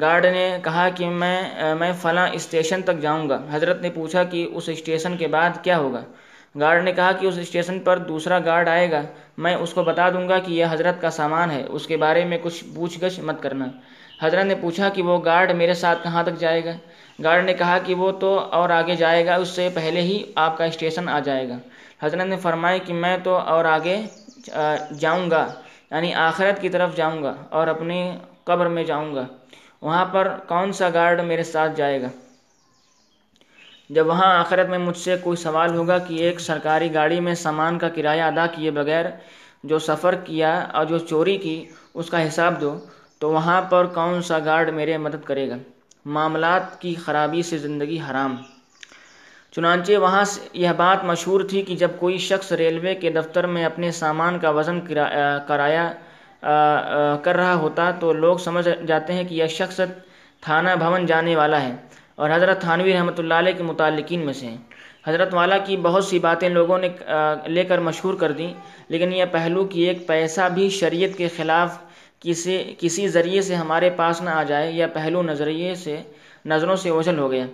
گارڈ 0.00 0.24
نے 0.24 0.58
کہا 0.64 0.88
کہ 0.88 1.08
میں 1.08 1.42
میں 1.78 1.92
فلاں 1.92 2.28
اسٹیشن 2.32 2.82
تک 2.82 2.98
جاؤں 3.00 3.28
گا۔ 3.28 3.42
حضرت 3.50 3.82
نے 3.82 3.90
پوچھا 3.90 4.24
کہ 4.24 4.48
اس 4.54 4.68
اسٹیشن 4.68 5.16
کے 5.16 5.26
بعد 5.26 5.50
کیا 5.62 5.78
ہوگا؟ 5.78 6.00
گارڈ 6.60 6.84
نے 6.84 6.92
کہا 6.92 7.12
کہ 7.12 7.26
اس 7.26 7.38
اسٹیشن 7.38 7.78
پر 7.80 7.98
دوسرا 7.98 8.38
گارڈ 8.38 8.68
آئے 8.68 8.90
گا۔ 8.90 9.02
میں 9.38 9.54
اس 9.54 9.72
کو 9.72 9.82
بتا 9.82 10.10
دوں 10.10 10.28
گا 10.28 10.38
کہ 10.38 10.52
یہ 10.52 10.66
حضرت 10.70 11.00
کا 11.00 11.10
سامان 11.10 11.50
ہے۔ 11.50 11.62
اس 11.68 11.86
کے 11.86 11.96
بارے 11.96 12.24
میں 12.24 12.38
کچھ 12.42 12.64
پوچھ 12.74 12.98
گچھ 13.04 13.20
مت 13.20 13.42
کرنا۔ 13.42 13.66
حضرت 14.22 14.44
نے 14.44 14.54
پوچھا 14.54 14.88
کہ 14.88 15.02
وہ 15.02 15.24
گارڈ 15.24 15.50
میرے 15.50 15.74
ساتھ 15.74 16.02
کہاں 16.02 16.22
تک 16.22 16.38
جائے 16.38 16.64
گا؟ 16.64 16.70
گارڈ 17.24 17.44
نے 17.44 17.54
کہا 17.54 17.78
کہ 17.78 17.94
وہ 17.94 18.10
تو 18.12 18.38
اور 18.38 18.70
آگے 18.70 18.96
جائے 18.96 19.26
گا، 19.26 19.34
اس 19.34 19.48
سے 19.48 19.68
پہلے 19.74 20.00
ہی 20.00 20.22
آپ 20.34 20.58
کا 20.58 20.64
اسٹیشن 20.64 21.08
آ 21.08 21.18
جائے 21.18 21.48
گا۔ 21.48 21.58
حضرت 22.02 22.26
نے 22.26 22.36
فرمایا 22.36 22.78
کہ 22.78 22.92
میں 22.92 23.16
تو 23.18 23.36
اور 23.36 23.64
آگے 23.64 24.02
جاؤں 25.00 25.30
گا 25.30 25.46
یعنی 25.90 26.14
آخرت 26.14 26.60
کی 26.60 26.68
طرف 26.68 26.96
جاؤں 26.96 27.22
گا 27.22 27.34
اور 27.50 27.66
اپنی 27.66 28.18
قبر 28.44 28.66
میں 28.66 28.84
جاؤں 28.84 29.14
گا۔ 29.14 29.26
وہاں 29.82 30.04
پر 30.04 30.28
کون 30.48 30.72
سا 30.72 30.88
گارڈ 30.94 31.20
میرے 31.20 31.42
ساتھ 31.42 31.76
جائے 31.76 32.02
گا؟ 32.02 32.08
جب 33.90 34.06
وہاں 34.06 34.38
آخرت 34.38 34.68
میں 34.68 34.78
مجھ 34.78 34.96
سے 34.96 35.16
کوئی 35.16 35.36
سوال 35.36 35.74
ہوگا 35.74 35.98
کہ 35.98 36.14
ایک 36.14 36.40
سرکاری 36.40 36.94
گاڑی 36.94 37.20
میں 37.20 37.34
سامان 37.34 37.78
کا 37.78 37.88
کرایہ 37.88 38.22
ادا 38.22 38.46
کیے 38.46 38.70
بغیر 38.70 39.04
جو 39.64 39.78
سفر 39.78 40.14
کیا 40.14 40.58
اور 40.72 40.84
جو 40.84 40.98
چوری 40.98 41.36
کی، 41.36 41.64
اس 41.94 42.10
کا 42.10 42.26
حساب 42.26 42.60
دو، 42.60 42.78
تو 43.18 43.30
وہاں 43.30 43.62
پر 43.62 43.86
کون 43.86 44.22
سا 44.22 44.38
گارڈ 44.38 44.70
میرے 44.70 44.98
مدد 44.98 45.24
کرے 45.24 45.48
گا؟ 45.48 45.56
معاملات 46.06 46.80
کی 46.80 46.94
خرابی 46.94 47.42
سے 47.42 47.58
زندگی 47.58 47.98
حرام۔ 48.00 48.36
چنانچہ 49.54 49.96
وہاں 49.98 50.24
سے 50.24 50.40
یہ 50.52 50.70
بات 50.76 51.04
مشہور 51.04 51.40
تھی 51.50 51.62
کہ 51.62 51.76
جب 51.76 51.90
کوئی 51.98 52.18
شخص 52.18 52.52
ریلوے 52.52 52.94
کے 52.94 53.10
دفتر 53.10 53.46
میں 53.46 53.64
اپنے 53.64 53.90
سامان 53.92 54.38
کا 54.38 54.50
وزن 54.50 54.80
کرایہ 55.48 55.88
کر 57.24 57.36
رہا 57.36 57.54
ہوتا 57.54 57.90
تو 58.00 58.12
لوگ 58.14 58.36
سمجھ 58.38 58.68
جاتے 58.86 59.12
ہیں 59.12 59.24
کہ 59.24 59.34
یہ 59.34 59.46
شخص 59.50 59.80
تھانہ 60.42 60.70
بھون 60.78 61.06
جانے 61.06 61.36
والا 61.36 61.62
ہے 61.62 61.74
اور 62.14 62.30
حضرت 62.30 62.60
تھانوی 62.60 62.92
رحمۃ 62.92 63.18
اللہ 63.18 63.34
علیہ 63.34 63.52
کے 63.52 63.62
متعلقین 63.62 64.24
میں 64.26 64.32
سے 64.32 64.46
ہیں۔ 64.46 64.56
حضرت 65.06 65.34
والا 65.34 65.58
کی 65.58 65.76
بہت 65.82 66.04
سی 66.04 66.18
باتیں 66.18 66.48
لوگوں 66.48 66.78
نے 66.78 66.88
لے 67.46 67.64
کر 67.64 67.78
مشہور 67.80 68.14
کر 68.14 68.32
دیں، 68.32 68.52
لیکن 68.88 69.12
یہ 69.12 69.24
پہلو 69.32 69.64
کی 69.64 69.82
ایک 69.82 70.06
پیسہ 70.06 70.48
بھی 70.54 70.68
شریعت 70.70 71.16
کے 71.18 71.28
خلاف 71.36 71.78
کسی 72.26 72.74
کسی 72.78 73.08
ذریعے 73.08 73.42
سے 73.42 73.54
ہمارے 73.54 73.90
پاس 73.90 74.20
نہ 74.22 74.30
آ 74.30 74.42
جائے 74.42 74.72
یا 74.72 74.86
پہلو 74.86 75.22
نظریے 75.22 75.74
سے 75.74 75.96
نظروں 76.44 76.76
سے 76.76 76.88
اوجھل 76.90 77.18
ہو 77.18 77.30
گیا۔ 77.30 77.44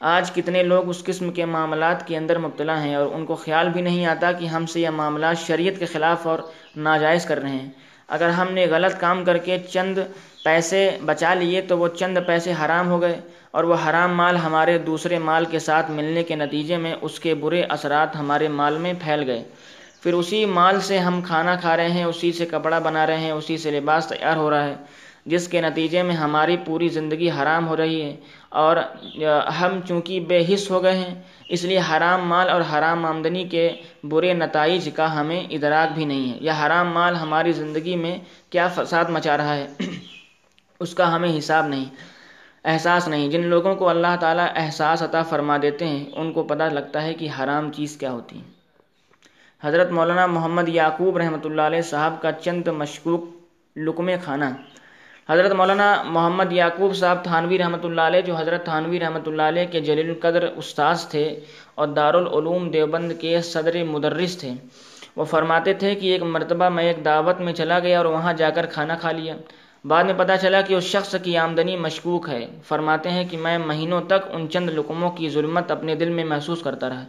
آج 0.00 0.30
کتنے 0.32 0.62
لوگ 0.62 0.88
اس 0.88 1.02
قسم 1.04 1.32
کے 1.32 1.44
معاملات 1.44 2.06
کے 2.06 2.16
اندر 2.16 2.38
مبتلا 2.38 2.82
ہیں 2.84 2.94
اور 2.94 3.06
ان 3.12 3.24
کو 3.26 3.34
خیال 3.34 3.68
بھی 3.68 3.82
نہیں 3.82 4.06
آتا 4.06 4.32
کہ 4.32 4.46
ہم 4.46 4.66
سے 4.66 4.80
یہ 4.80 4.90
معاملات 4.90 5.38
شریعت 5.38 5.78
کے 5.78 5.86
خلاف 5.86 6.26
اور 6.26 6.38
ناجائز 6.76 7.24
کر 7.24 7.42
رہے 7.42 7.50
ہیں۔ 7.50 7.68
اگر 8.08 8.28
ہم 8.28 8.52
نے 8.52 8.66
غلط 8.70 9.00
کام 9.00 9.24
کر 9.24 9.38
کے 9.38 9.58
چند 9.72 9.98
پیسے 10.44 10.90
بچا 11.04 11.34
لیے 11.34 11.60
تو 11.60 11.78
وہ 11.78 11.88
چند 11.88 12.18
پیسے 12.26 12.52
حرام 12.52 12.88
ہو 12.88 13.00
گئے 13.00 13.20
اور 13.50 13.64
وہ 13.64 13.76
حرام 13.88 14.16
مال 14.16 14.36
ہمارے 14.36 14.78
دوسرے 14.78 15.18
مال 15.18 15.44
کے 15.44 15.58
ساتھ 15.58 15.90
ملنے 15.90 16.22
کے 16.22 16.34
نتیجے 16.34 16.76
میں 16.76 16.94
اس 17.00 17.20
کے 17.20 17.34
برے 17.34 17.62
اثرات 17.62 18.16
ہمارے 18.16 18.48
مال 18.48 18.78
میں 18.78 18.92
پھیل 18.92 19.22
گئے۔ 19.26 19.42
پھر 20.02 20.12
اسی 20.12 20.44
مال 20.46 20.80
سے 20.80 20.98
ہم 20.98 21.20
کھانا 21.22 21.56
کھا 21.56 21.76
رہے 21.76 21.90
ہیں، 21.90 22.04
اسی 22.04 22.32
سے 22.32 22.46
کپڑا 22.46 22.78
بنا 22.78 23.06
رہے 23.06 23.18
ہیں، 23.18 23.30
اسی 23.30 23.56
سے 23.58 23.70
لباس 23.70 24.06
تیار 24.06 24.36
ہو 24.36 24.50
رہا 24.50 24.64
ہے، 24.64 24.74
جس 25.26 25.48
کے 25.48 25.60
نتیجے 25.60 26.02
میں 26.02 26.14
ہماری 26.14 26.56
پوری 26.64 26.88
زندگی 26.88 27.30
حرام 27.30 27.68
ہو 27.68 27.76
رہی 27.76 28.02
ہے۔ 28.02 28.16
اور 28.48 28.76
ہم 29.60 29.80
چونکہ 29.88 30.20
بے 30.20 30.54
حص 30.54 30.70
ہو 30.70 30.82
گئے 30.82 30.96
ہیں، 30.96 31.14
اس 31.48 31.64
لیے 31.64 31.80
حرام 31.90 32.28
مال 32.28 32.48
اور 32.48 32.60
حرام 32.72 33.04
آمدنی 33.04 33.44
کے 33.44 33.68
برے 34.04 34.32
نتائج 34.32 34.88
کا 34.96 35.20
ہمیں 35.20 35.40
ادراک 35.50 35.94
بھی 35.94 36.04
نہیں 36.04 36.32
ہے۔ 36.32 36.38
یا 36.40 36.54
حرام 36.66 36.92
مال 36.92 37.14
ہماری 37.14 37.52
زندگی 37.52 37.96
میں 37.96 38.18
کیا 38.50 38.68
فساد 38.68 39.04
مچا 39.04 39.36
رہا 39.36 39.56
ہے؟ 39.56 39.66
اس 40.80 40.94
کا 40.94 41.14
ہمیں 41.14 41.38
حساب 41.38 41.68
نہیں، 41.68 41.84
احساس 42.64 43.08
نہیں۔ 43.08 43.28
جن 43.28 43.46
لوگوں 43.46 43.74
کو 43.74 43.88
اللہ 43.88 44.16
تعالیٰ 44.20 44.46
احساس 44.56 45.02
عطا 45.02 45.22
فرما 45.22 45.56
دیتے 45.62 45.86
ہیں، 45.86 46.04
ان 46.12 46.32
کو 46.32 46.42
پتہ 46.42 46.62
لگتا 46.62 47.02
ہے 47.02 47.14
کہ 47.14 47.28
حرام 47.40 47.72
چیز 47.72 47.96
کیا 47.96 48.12
ہوتی 48.12 48.38
ہے 48.38 48.57
حضرت 49.62 49.90
مولانا 49.90 50.24
محمد 50.26 50.68
یعقوب 50.68 51.16
رحمۃ 51.18 51.44
اللہ 51.44 51.62
علیہ 51.62 51.80
صاحب 51.82 52.20
کا 52.22 52.30
چند 52.32 52.68
مشکوک 52.68 53.24
لقمے 53.76 54.16
کھانا 54.24 54.50
حضرت 55.28 55.52
مولانا 55.52 55.88
محمد 56.06 56.52
یعقوب 56.52 56.94
صاحب 56.96 57.24
تھانوی 57.24 57.58
رحمۃ 57.58 57.84
اللہ 57.84 58.00
علیہ، 58.00 58.20
جو 58.20 58.34
حضرت 58.36 58.64
تھانوی 58.64 59.00
رحمۃ 59.00 59.26
اللہ 59.26 59.42
علیہ 59.42 59.66
کے 59.72 59.80
جلیل 59.80 60.08
القدر 60.10 60.42
استاذ 60.56 61.06
تھے 61.06 61.24
اور 61.74 61.88
دارالعلوم 61.88 62.70
دیوبند 62.70 63.12
کے 63.20 63.40
صدر 63.42 63.82
مدرس 63.84 64.38
تھے، 64.38 64.52
وہ 65.16 65.24
فرماتے 65.24 65.74
تھے 65.74 65.94
کہ 65.94 66.12
ایک 66.12 66.22
مرتبہ 66.22 66.68
میں 66.68 66.84
ایک 66.84 67.04
دعوت 67.04 67.40
میں 67.40 67.52
چلا 67.52 67.78
گیا 67.78 67.98
اور 67.98 68.06
وہاں 68.06 68.32
جا 68.32 68.50
کر 68.50 68.66
کھانا 68.66 68.94
کھا 68.94 69.12
لیا۔ 69.12 69.36
بعد 69.84 70.04
میں 70.04 70.14
پتہ 70.16 70.32
چلا 70.42 70.60
کہ 70.60 70.74
اس 70.74 70.84
شخص 70.84 71.14
کی 71.22 71.36
آمدنی 71.38 71.76
مشکوک 71.76 72.28
ہے۔ 72.28 72.44
فرماتے 72.68 73.10
ہیں 73.10 73.24
کہ 73.30 73.36
میں 73.36 73.58
مہینوں 73.60 74.00
تک 74.08 74.34
ان 74.34 74.48
چند 74.50 74.70
لقموں 74.70 75.10
کی 75.10 75.28
ظلمت 75.28 75.70
اپنے 75.70 75.94
دل 75.94 76.10
میں 76.10 76.24
محسوس 76.24 76.62
کرتا 76.62 76.88
رہا۔ 76.88 77.04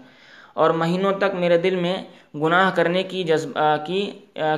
اور 0.53 0.69
مہینوں 0.69 1.11
تک 1.11 1.35
میرے 1.35 1.57
دل 1.57 1.75
میں 1.75 2.03
گناہ 2.35 2.71
کرنے 2.75 3.03
کی 3.03 3.23
جذب 3.23 3.59
کی 3.85 4.11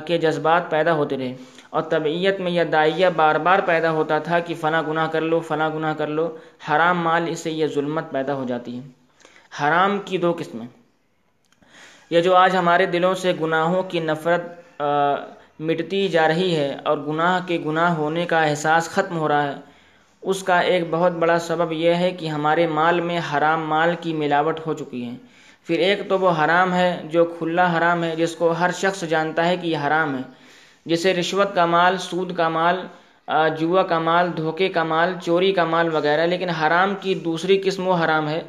کے 0.06 0.18
جذبات 0.18 0.70
پیدا 0.70 0.92
ہوتے 0.92 1.16
رہے۔ 1.16 1.34
اور 1.70 1.82
طبعیت 1.82 2.40
میں 2.40 2.52
یہ 2.52 2.64
دائیہ 2.64 3.06
بار 3.16 3.34
بار 3.34 3.58
پیدا 3.66 3.90
ہوتا 3.90 4.18
تھا 4.18 4.38
کہ 4.38 4.54
فلاں 4.54 4.82
گناہ 4.88 5.06
کر 5.06 5.20
لو، 5.20 5.40
فلاں 5.40 5.70
گناہ 5.74 5.94
کر 5.94 6.06
لو۔ 6.06 6.36
حرام 6.70 6.98
مال 6.98 7.24
اس 7.28 7.38
سے 7.38 7.50
یہ 7.50 7.66
ظلمت 7.66 8.10
پیدا 8.10 8.34
ہو 8.34 8.44
جاتی 8.48 8.76
ہے۔ 8.76 8.82
حرام 9.60 9.98
کی 10.04 10.18
دو 10.18 10.34
قسمیں۔ 10.38 10.66
یہ 12.10 12.20
جو 12.20 12.36
آج 12.36 12.56
ہمارے 12.56 12.86
دلوں 12.86 13.14
سے 13.14 13.32
گناہوں 13.40 13.82
کی 13.82 14.00
نفرت 14.00 14.82
مٹتی 15.60 16.08
جا 16.08 16.28
رہی 16.28 16.56
ہے 16.56 16.76
اور 16.84 16.98
گناہ 16.98 17.46
کے 17.46 17.58
گناہ 17.66 17.94
ہونے 17.94 18.24
کا 18.24 18.42
احساس 18.42 18.88
ختم 18.88 19.16
ہو 19.16 19.28
رہا 19.28 19.42
ہے، 19.42 19.54
اس 20.22 20.42
کا 20.42 20.58
ایک 20.60 20.84
بہت 20.90 21.12
بڑا 21.12 21.38
سبب 21.38 21.72
یہ 21.72 21.94
ہے 21.94 22.10
کہ 22.10 22.26
ہمارے 22.26 22.66
مال 22.66 23.00
میں 23.00 23.20
حرام 23.32 23.68
مال 23.68 23.94
کی 24.00 24.12
ملاوٹ 24.12 24.60
ہو 24.66 24.74
چکی 24.74 25.04
ہے۔ 25.04 25.31
پھر 25.66 25.78
ایک 25.78 26.08
تو 26.08 26.18
وہ 26.18 26.30
حرام 26.30 26.74
ہے 26.74 26.90
جو 27.04 27.24
کھلا 27.24 27.66
حرام 27.76 28.04
ہے، 28.04 28.16
جس 28.16 28.34
کو 28.36 28.50
ہر 28.50 28.70
شخص 28.72 29.04
جانتا 29.08 29.46
ہے 29.48 29.56
کہ 29.56 29.66
یہ 29.66 29.76
حرام 29.76 30.16
ہے۔ 30.16 30.22
جسے 30.86 31.14
رشوت 31.14 31.54
کا 31.54 31.66
مال، 31.66 31.96
سود 31.96 32.36
کا 32.36 32.48
مال 32.48 32.76
جوا 33.58 33.82
کا 33.82 33.98
مال، 33.98 34.30
دھوکے 34.36 34.68
کا 34.68 34.84
مال، 34.84 35.14
چوری 35.22 35.52
کا 35.52 35.64
مال 35.64 35.88
وغیرہ، 35.94 36.26
لیکن 36.26 36.48
حرام 36.50 36.94
کی 37.00 37.14
دوسری 37.14 37.60
قسم 37.64 37.88
وہ 37.88 37.94
حرام 38.04 38.28
ہے، 38.28 38.42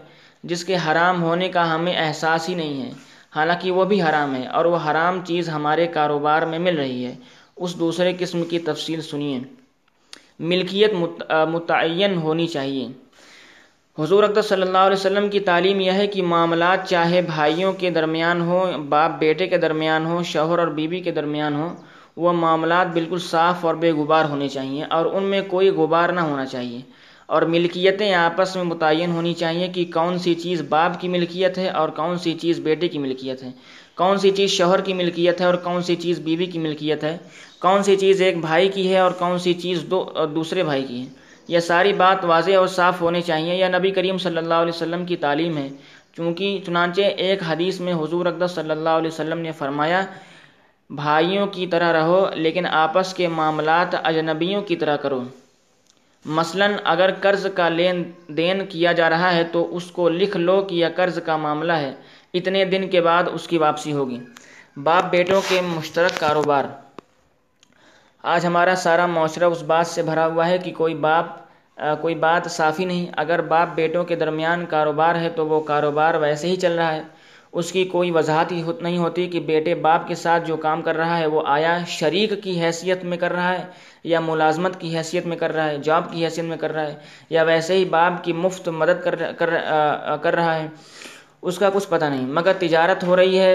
جس 0.43 0.65
کے 0.65 0.75
حرام 0.88 1.24
ہونے 1.24 1.50
کا 1.50 1.75
ہمیں 1.75 1.93
احساس 1.98 2.50
ہی 2.50 2.55
نہیں 2.55 2.82
ہے۔ 2.82 2.91
حالانکہ 3.36 3.72
وہ 3.72 3.84
بھی 3.86 4.01
حرام 4.01 4.36
ہے 4.36 4.48
اور 4.48 4.65
وہ 4.65 4.77
حرام 4.86 5.25
چیز 5.25 5.50
ہمارے 5.50 5.88
کاروبار 5.88 6.41
میں 6.41 6.60
مل 6.60 6.75
رہی 6.77 7.05
ہے۔ 7.05 7.15
اس 7.55 7.79
دوسرے 7.79 8.13
قسم 8.20 8.43
کی 8.43 8.60
تفصیل 8.60 9.01
سنیے۔ 9.01 9.39
ملکیت 10.39 10.91
متعین 11.51 12.17
ہونی 12.17 12.48
چاہیے۔ 12.48 12.88
حضور 13.98 14.24
اکتر 14.24 14.42
صلی 14.42 14.62
اللہ 14.62 14.78
علیہ 14.78 14.96
وسلم 14.96 15.30
کی 15.30 15.40
تعلیم 15.40 15.80
یہ 15.80 15.92
ہے 15.92 16.08
کہ 16.08 16.24
معاملات 16.24 16.90
چاہے 16.90 17.22
بھائیوں 17.22 17.74
کے 17.74 17.90
درمیان 17.90 18.42
ہوں، 18.42 18.78
باپ 18.78 19.20
بیٹے 19.20 19.48
کے 19.48 19.58
درمیان 19.58 20.06
ہوں، 20.06 20.24
شوہر 20.24 20.60
اور 20.60 20.68
بیوی 20.68 21.00
کے 21.00 21.12
درمیان 21.12 21.56
ہوں، 21.56 21.70
وہ 22.18 22.34
معاملات 22.34 22.88
بالکل 22.94 23.18
صاف 23.20 23.66
اور 23.66 23.76
بے 23.76 23.92
غبار 23.92 24.26
ہونے 24.26 24.48
چاہیے 24.48 24.84
اور 24.84 25.06
ان 25.06 25.24
میں 25.24 25.42
کوئی 25.48 25.70
غبار 25.70 26.10
نہ 26.10 26.20
ہونا 26.20 26.46
چاہیے 26.46 26.80
اور 27.26 27.42
ملکیتیں 27.42 28.14
آپس 28.14 28.56
میں 28.56 28.64
متعین 28.64 29.12
ہونی 29.12 29.34
چاہیے 29.34 29.68
کہ 29.68 29.86
کون 29.94 30.20
سی 30.20 30.34
چیز 30.34 30.62
باپ 30.70 31.00
کی 31.02 31.08
ملکیت 31.08 31.58
ہے 31.58 31.70
اور 31.70 31.90
کون 31.90 32.18
سی 32.18 32.34
چیز 32.34 32.60
بیٹے 32.60 32.88
کی 32.88 33.00
ملکیت 33.00 33.44
ہے۔ 33.44 33.52
کون 33.96 34.18
سی 34.18 34.32
چیز 34.32 34.50
شوہر 34.50 34.82
کی 34.82 34.94
ملکیت 34.94 35.42
ہے 35.42 35.46
اور 35.46 35.54
کون 35.54 35.82
سی 35.84 35.96
چیز 35.96 36.20
بیوی 36.20 36.46
کی 36.46 36.60
ملکیت 36.60 37.04
ہے۔ 37.04 37.18
کون 37.60 37.84
سی 37.84 37.96
چیز 37.96 38.22
ایک 38.22 38.38
بھائی 38.38 38.70
کی 38.70 38.94
ہے 38.94 39.00
اور 39.00 39.12
کون 39.12 39.40
سی 39.40 39.54
چیز 39.54 39.82
دو 39.82 40.04
دوسرے 40.36 40.64
بھائی 40.64 40.84
کی 40.84 41.02
ہے۔ 41.02 41.23
یہ 41.48 41.60
ساری 41.60 41.94
بات 41.94 42.26
واضح 42.26 42.52
اور 42.58 42.68
صاف 42.68 43.02
ہونے 43.02 43.22
چاہیے۔ 43.22 43.56
یا 43.56 43.68
نبی 43.68 43.92
کریم 43.92 44.18
صلی 44.18 44.38
اللہ 44.38 44.54
علیہ 44.54 44.74
وسلم 44.76 45.06
کی 45.06 45.16
تعلیم 45.16 45.58
ہے۔ 45.58 45.70
چونکہ 46.14 46.62
چنانچہ 46.66 47.02
ایک 47.02 47.40
حدیث 47.48 47.80
میں 47.80 47.94
حضور 47.94 48.26
اقدس 48.26 48.52
صلی 48.52 48.72
اللہ 48.72 48.90
علیہ 48.90 49.08
وسلم 49.08 49.40
نے 49.40 49.52
فرمایا، 49.52 50.06
بھائیوں 50.90 51.48
کی 51.48 51.68
طرح 51.68 51.94
رہو، 51.94 52.26
لیکن 52.36 52.66
آپس 52.66 53.14
کے 53.14 53.28
معاملات 53.28 53.96
اجنبیوں 54.04 54.62
کی 54.62 54.76
طرح 54.76 54.96
کرو۔ 54.96 55.24
مثلا 56.26 56.68
اگر 56.84 57.10
قرض 57.22 57.48
کا 57.56 57.70
لین 57.70 58.12
دین 58.28 58.66
کیا 58.66 58.92
جا 58.92 59.10
رہا 59.10 59.36
ہے، 59.36 59.44
تو 59.44 59.76
اس 59.76 59.84
کو 59.84 60.10
لکھ 60.10 60.38
لو 60.38 60.62
کہ 60.62 60.76
یہ 60.76 60.86
قرض 60.96 61.20
کا 61.26 61.38
معاملہ 61.38 61.74
ہے۔ 61.74 61.94
اتنے 62.34 62.66
دن 62.66 62.90
کے 62.90 63.02
بعد 63.02 63.24
اس 63.34 63.48
کی 63.48 63.58
واپسی 63.58 63.94
ہوگی۔ 63.94 64.20
باپ 64.84 65.12
بیٹوں 65.12 65.42
کے 65.50 65.62
مشترک 65.62 66.20
کاروبار۔ 66.20 66.83
آج 68.24 68.46
ہمارا 68.46 68.74
سارا 68.75 69.06
معاشرہ 69.06 69.44
اس 69.44 69.62
بات 69.63 69.88
سے 69.88 70.01
بھرا 70.01 70.25
ہوا 70.27 70.48
ہے 70.48 70.58
کہ 70.58 70.72
کوئی 70.74 70.94
باپ 70.96 71.42
کوئی 72.01 72.15
بات 72.15 72.50
صافی 72.51 72.86
نہیں۔ 72.86 73.06
اگر 73.18 73.42
باپ 73.42 73.75
بیٹوں 73.75 74.03
کے 74.03 74.15
درمیان 74.15 74.65
کاروبار 74.65 75.15
ہے 75.15 75.30
تو 75.30 75.48
وہ 75.48 75.60
کاروبار 75.62 76.13
ویسے 76.15 76.48
ہی 76.48 76.56
چل 76.56 76.77
رہا 76.80 76.94
ہے۔ 76.96 77.01
اس 77.53 77.72
کی 77.72 77.84
کوئی 77.86 78.12
وضاحت 78.12 78.51
ہی 78.51 78.62
نہیں 78.82 78.98
ہوتی 78.98 79.27
کہ 79.27 79.39
بیٹے 79.39 79.74
باپ 79.75 80.08
کے 80.08 80.15
ساتھ 80.15 80.46
جو 80.48 80.58
کام 80.58 80.82
کر 80.82 80.96
رہا 80.96 81.18
ہے 81.20 81.25
وہ 81.25 81.42
آیا 81.46 81.77
شریک 81.88 82.34
کی 82.44 82.60
حیثیت 82.62 83.03
میں 83.03 83.18
کر 83.18 83.32
رہا 83.32 83.51
ہے 83.51 83.63
یا 84.03 84.20
ملازمت 84.20 84.80
کی 84.80 84.96
حیثیت 84.98 85.25
میں 85.25 85.38
کر 85.38 85.53
رہا 85.56 85.68
ہے، 85.70 85.77
جاب 85.77 86.12
کی 86.12 86.24
حیثیت 86.25 86.46
میں 86.46 86.58
کر 86.58 86.74
رہا 86.74 86.88
ہے، 86.88 86.96
یا 87.30 87.44
ویسے 87.44 87.77
ہی 87.77 87.86
باپ 87.86 88.24
کی 88.24 88.34
مفت 88.34 88.70
مدد 88.70 89.03
کر 89.03 89.15
کر 90.22 90.36
رہا 90.36 90.56
ہے۔ 90.56 90.68
اس 91.42 91.58
کا 91.60 91.70
کچھ 91.74 91.88
پتہ 91.89 92.06
نہیں۔ 92.06 92.25
مگر 92.34 92.53
تجارت 92.60 93.03
ہو 93.03 93.15
رہی 93.15 93.39
ہے 93.39 93.53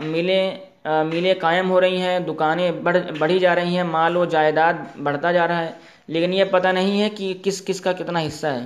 ملیں 0.00 0.69
میلیں 0.84 1.34
قائم 1.40 1.70
ہو 1.70 1.80
رہی 1.80 2.00
ہیں، 2.00 2.18
دکانیں 2.18 2.72
بڑھ، 2.72 2.96
بڑھی 3.18 3.38
جا 3.38 3.54
رہی 3.54 3.76
ہیں، 3.76 3.84
مال 3.84 4.16
و 4.16 4.24
جائیداد 4.24 4.74
بڑھتا 5.02 5.32
جا 5.32 5.48
رہا 5.48 5.64
ہے۔ 5.64 5.70
لیکن 6.06 6.34
یہ 6.34 6.44
پتہ 6.44 6.68
نہیں 6.68 7.02
ہے 7.02 7.10
کہ 7.10 7.34
کس 7.42 7.64
کس 7.64 7.80
کا 7.80 7.92
کتنا 7.92 8.20
حصہ 8.26 8.46
ہے۔ 8.46 8.64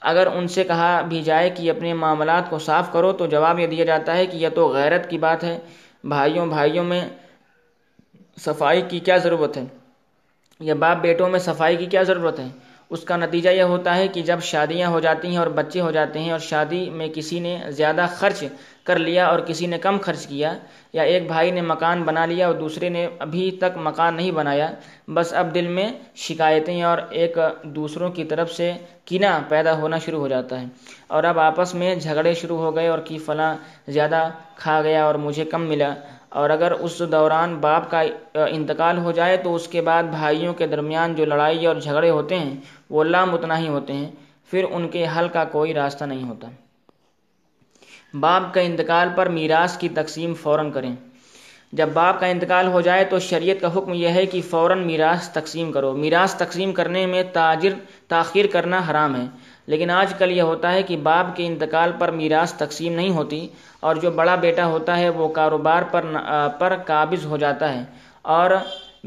اگر 0.00 0.26
ان 0.26 0.48
سے 0.48 0.64
کہا 0.64 1.00
بھی 1.00 1.22
جائے 1.22 1.50
کہ 1.50 1.70
اپنے 1.70 1.94
معاملات 1.94 2.50
کو 2.50 2.58
صاف 2.58 2.92
کرو 2.92 3.12
تو 3.12 3.26
جواب 3.26 3.58
یہ 3.58 3.66
دیا 3.66 3.84
جاتا 3.84 4.16
ہے 4.16 4.26
کہ 4.26 4.36
یہ 4.36 4.48
تو 4.48 4.68
غیرت 4.68 5.10
کی 5.10 5.18
بات 5.18 5.44
ہے۔ 5.44 5.58
بھائیوں 6.04 6.46
بھائیوں 6.46 6.84
میں 6.84 7.08
صفائی 8.36 8.82
کی 8.88 9.00
کیا 9.00 9.16
ضرورت 9.16 9.56
ہے؟ 9.56 9.64
یا 10.60 10.74
باپ 10.74 10.96
بیٹوں 10.96 11.28
میں 11.28 11.38
صفائی 11.38 11.76
کی 11.76 11.86
کیا 11.86 12.02
ضرورت 12.02 12.40
ہے؟ 12.40 12.48
اس 12.90 13.00
کا 13.00 13.16
نتیجہ 13.16 13.50
یہ 13.50 13.62
ہوتا 13.62 13.96
ہے 13.96 14.08
کہ 14.08 14.22
جب 14.22 14.40
شادیاں 14.42 14.88
ہو 14.90 15.00
جاتی 15.00 15.28
ہیں 15.28 15.36
اور 15.36 15.46
بچے 15.46 15.80
ہو 15.80 15.90
جاتے 15.90 16.18
ہیں 16.18 16.30
اور 16.30 16.38
شادی 16.38 16.90
میں 16.90 17.08
کسی 17.08 17.40
نے 17.40 17.58
زیادہ 17.68 18.06
خرچ 18.16 18.44
کر 18.84 18.98
لیا 18.98 19.26
اور 19.26 19.38
کسی 19.38 19.66
نے 19.66 19.78
کم 19.78 19.98
خرچ 19.98 20.26
کیا 20.26 20.54
یا 20.92 21.02
ایک 21.02 21.26
بھائی 21.26 21.50
نے 21.50 21.60
مکان 21.60 22.02
بنا 22.02 22.26
لیا 22.26 22.46
اور 22.46 22.54
دوسرے 22.54 22.88
نے 22.88 23.08
ابھی 23.18 23.50
تک 23.50 23.76
مکان 23.76 24.14
نہیں 24.14 24.30
بنایا، 24.30 24.70
بس 25.08 25.32
اب 25.32 25.54
دل 25.54 25.66
میں 25.66 25.88
شکایتیں 26.16 26.82
اور 26.82 26.98
ایک 27.10 27.38
دوسروں 27.62 28.10
کی 28.10 28.24
طرف 28.24 28.52
سے 28.52 28.72
کینہ 29.04 29.26
پیدا 29.48 29.76
ہونا 29.76 29.98
شروع 29.98 30.20
ہو 30.20 30.28
جاتا 30.28 30.60
ہے۔ 30.60 30.66
اور 31.08 31.24
اب 31.24 31.38
آپس 31.38 31.74
میں 31.74 31.94
جھگڑے 31.94 32.34
شروع 32.34 32.58
ہو 32.58 32.76
گئے 32.76 32.88
اور 32.88 32.98
کی 32.98 33.18
فلاں 33.18 33.54
زیادہ 33.88 34.28
کھا 34.56 34.82
گیا 34.82 35.04
اور 35.04 35.14
مجھے 35.14 35.44
کم 35.44 35.62
ملا۔ 35.62 35.94
اور 36.30 36.50
اگر 36.50 36.70
اس 36.70 37.02
دوران 37.12 37.56
باپ 37.56 37.90
کا 37.90 38.02
انتقال 38.34 38.98
ہو 38.98 39.12
جائے 39.12 39.36
تو 39.36 39.54
اس 39.54 39.68
کے 39.68 39.80
بعد 39.80 40.02
بھائیوں 40.02 40.54
کے 40.54 40.66
درمیان 40.66 41.14
جو 41.14 41.24
لڑائی 41.24 41.66
اور 41.66 41.76
جھگڑے 41.76 42.10
ہوتے 42.10 42.38
ہیں، 42.38 42.54
وہ 42.90 43.04
لامتناہی 43.04 43.68
ہوتے 43.68 43.92
ہیں، 43.92 44.10
پھر 44.50 44.64
ان 44.70 44.88
کے 44.88 45.06
حل 45.16 45.28
کا 45.28 45.44
کوئی 45.44 45.74
راستہ 45.74 46.04
نہیں 46.04 46.28
ہوتا۔ 46.28 46.48
باپ 48.14 48.54
کا 48.54 48.60
انتقال 48.60 49.08
پر 49.16 49.28
میراث 49.28 49.78
کی 49.78 49.88
تقسیم 49.88 50.34
فوراً 50.34 50.70
کریں۔ 50.70 50.96
جب 51.72 51.88
باپ 51.92 52.20
کا 52.20 52.26
انتقال 52.26 52.66
ہو 52.66 52.80
جائے 52.80 53.04
تو 53.04 53.18
شریعت 53.18 53.60
کا 53.60 53.78
حکم 53.78 53.92
یہ 53.92 54.08
ہے 54.08 54.26
کہ 54.26 54.40
فوراً 54.50 54.86
میراث 54.86 55.28
تقسیم 55.28 55.72
کرو۔ 55.72 55.92
میراث 55.92 56.34
تقسیم 56.34 56.72
کرنے 56.72 57.06
میں 57.06 57.22
تاجر، 57.32 57.70
تاخیر 58.08 58.46
کرنا 58.46 58.80
حرام 58.90 59.16
ہے۔ 59.16 59.26
لیکن 59.66 59.90
آج 59.90 60.14
کل 60.18 60.30
یہ 60.30 60.42
ہوتا 60.42 60.72
ہے 60.72 60.82
کہ 60.82 60.96
باپ 60.96 61.36
کے 61.36 61.46
انتقال 61.46 61.92
پر 61.98 62.10
میراث 62.10 62.52
تقسیم 62.52 62.92
نہیں 62.92 63.10
ہوتی 63.10 63.46
اور 63.80 63.96
جو 63.96 64.10
بڑا 64.10 64.34
بیٹا 64.36 64.66
ہوتا 64.66 64.98
ہے 64.98 65.08
وہ 65.08 65.28
کاروبار 65.28 65.82
پر 65.90 66.04
پر 66.58 66.76
قابض 66.86 67.26
ہو 67.26 67.36
جاتا 67.36 67.72
ہے 67.74 67.82
اور 68.22 68.50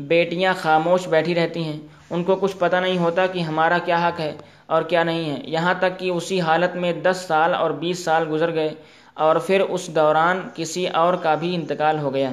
بیٹیاں 0.08 0.54
خاموش 0.58 1.08
بیٹھی 1.08 1.36
رہتی 1.36 1.64
ہیں۔ 1.64 1.80
ان 2.10 2.24
کو 2.24 2.36
کچھ 2.36 2.56
پتہ 2.58 2.76
نہیں 2.76 2.98
ہوتا 2.98 3.26
کہ 3.28 3.40
ہمارا 3.40 3.78
کیا 3.78 4.08
حق 4.08 4.20
ہے 4.20 4.32
اور 4.66 4.82
کیا 4.82 5.04
نہیں 5.04 5.30
ہے۔ 5.30 5.40
یہاں 5.44 5.74
تک 5.80 6.00
کہ 6.00 6.10
اسی 6.10 6.40
حالت 6.42 6.76
میں 6.76 6.94
دس 7.04 7.26
سال 7.28 7.54
اور 7.54 7.72
بیس 7.72 8.04
سال 8.06 8.26
گزر 8.30 8.54
گئے 8.54 8.70
اور 9.18 9.36
پھر 9.36 9.62
اس 9.62 9.88
دوران 9.96 10.40
کسی 10.56 10.88
اور 10.94 11.14
کا 11.14 11.36
بھی 11.36 11.54
انتقال 11.56 12.00
ہو 12.00 12.14
گیا 12.14 12.30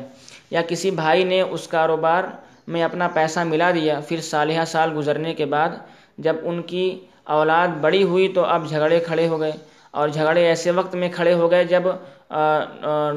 یا 0.51 0.63
کسی 0.63 0.91
بھائی 0.91 1.25
نے 1.25 1.41
اس 1.41 1.67
کاروبار 1.69 2.25
میں 2.69 2.83
اپنا 2.83 3.09
پیسہ 3.09 3.41
ملا 3.41 3.71
دیا۔ 3.71 4.01
پھر 4.09 4.21
سالہ 4.21 4.65
سال 4.67 4.93
گزرنے 4.97 5.35
کے 5.35 5.45
بعد 5.47 5.71
جب 6.19 6.37
ان 6.43 6.63
کی 6.63 6.85
اولاد 7.27 7.69
بڑی 7.81 8.03
ہوئی 8.03 8.29
تو 8.29 8.45
اب 8.45 8.69
جھگڑے 8.69 9.01
کھڑے 9.01 9.29
ہو 9.29 9.41
گئے 9.41 9.53
اور 9.91 10.09
جھگڑے 10.09 10.47
ایسے 10.47 10.71
وقت 10.71 10.95
میں 10.95 11.09
کھڑے 11.09 11.35
ہو 11.35 11.51
گئے 11.51 11.65
جب 11.65 11.83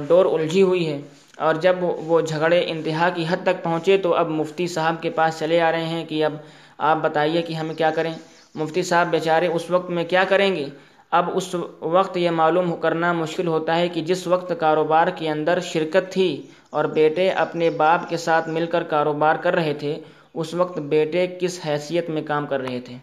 ڈور 0.07 0.25
الجھی 0.25 0.61
ہوئی 0.61 0.87
ہے 0.87 1.01
اور 1.37 1.55
جب 1.55 1.75
وہ 1.81 2.21
جھگڑے 2.21 2.63
انتہا 2.67 3.09
کی 3.09 3.25
حد 3.29 3.43
تک 3.43 3.63
پہنچے 3.63 3.97
تو 3.97 4.13
اب 4.15 4.29
مفتی 4.29 4.67
صاحب 4.67 4.95
کے 5.01 5.09
پاس 5.09 5.39
چلے 5.39 5.61
آ 5.61 5.71
رہے 5.71 5.85
ہیں 5.85 6.05
کہ 6.05 6.25
اب 6.25 6.33
آپ 6.77 6.97
بتائیے 7.01 7.41
کہ 7.41 7.53
ہم 7.53 7.73
کیا 7.73 7.91
کریں۔ 7.91 8.13
مفتی 8.55 8.83
صاحب 8.83 9.07
بیچارے 9.11 9.47
اس 9.47 9.69
وقت 9.71 9.89
میں 9.89 10.03
کیا 10.03 10.23
کریں 10.23 10.55
گے؟ 10.55 10.65
اب 11.11 11.29
اس 11.33 11.55
وقت 11.81 12.17
یہ 12.17 12.29
معلوم 12.29 12.75
کرنا 12.75 13.13
مشکل 13.13 13.47
ہوتا 13.47 13.77
ہے 13.77 13.89
کہ 13.89 14.01
جس 14.01 14.27
وقت 14.27 14.53
کاروبار 14.59 15.07
کے 15.07 15.29
اندر 15.29 15.59
شرکت 15.59 16.11
تھی 16.13 16.41
اور 16.69 16.85
بیٹے 16.85 17.29
اپنے 17.29 17.69
باپ 17.69 18.09
کے 18.09 18.17
ساتھ 18.17 18.49
مل 18.49 18.65
کر 18.65 18.83
کاروبار 18.83 19.35
کر 19.35 19.55
رہے 19.55 19.73
تھے، 19.73 19.99
اس 20.33 20.53
وقت 20.53 20.79
بیٹے 20.79 21.27
کس 21.39 21.59
حیثیت 21.65 22.09
میں 22.09 22.21
کام 22.21 22.47
کر 22.47 22.59
رہے 22.59 22.79
تھے؟ 22.79 22.97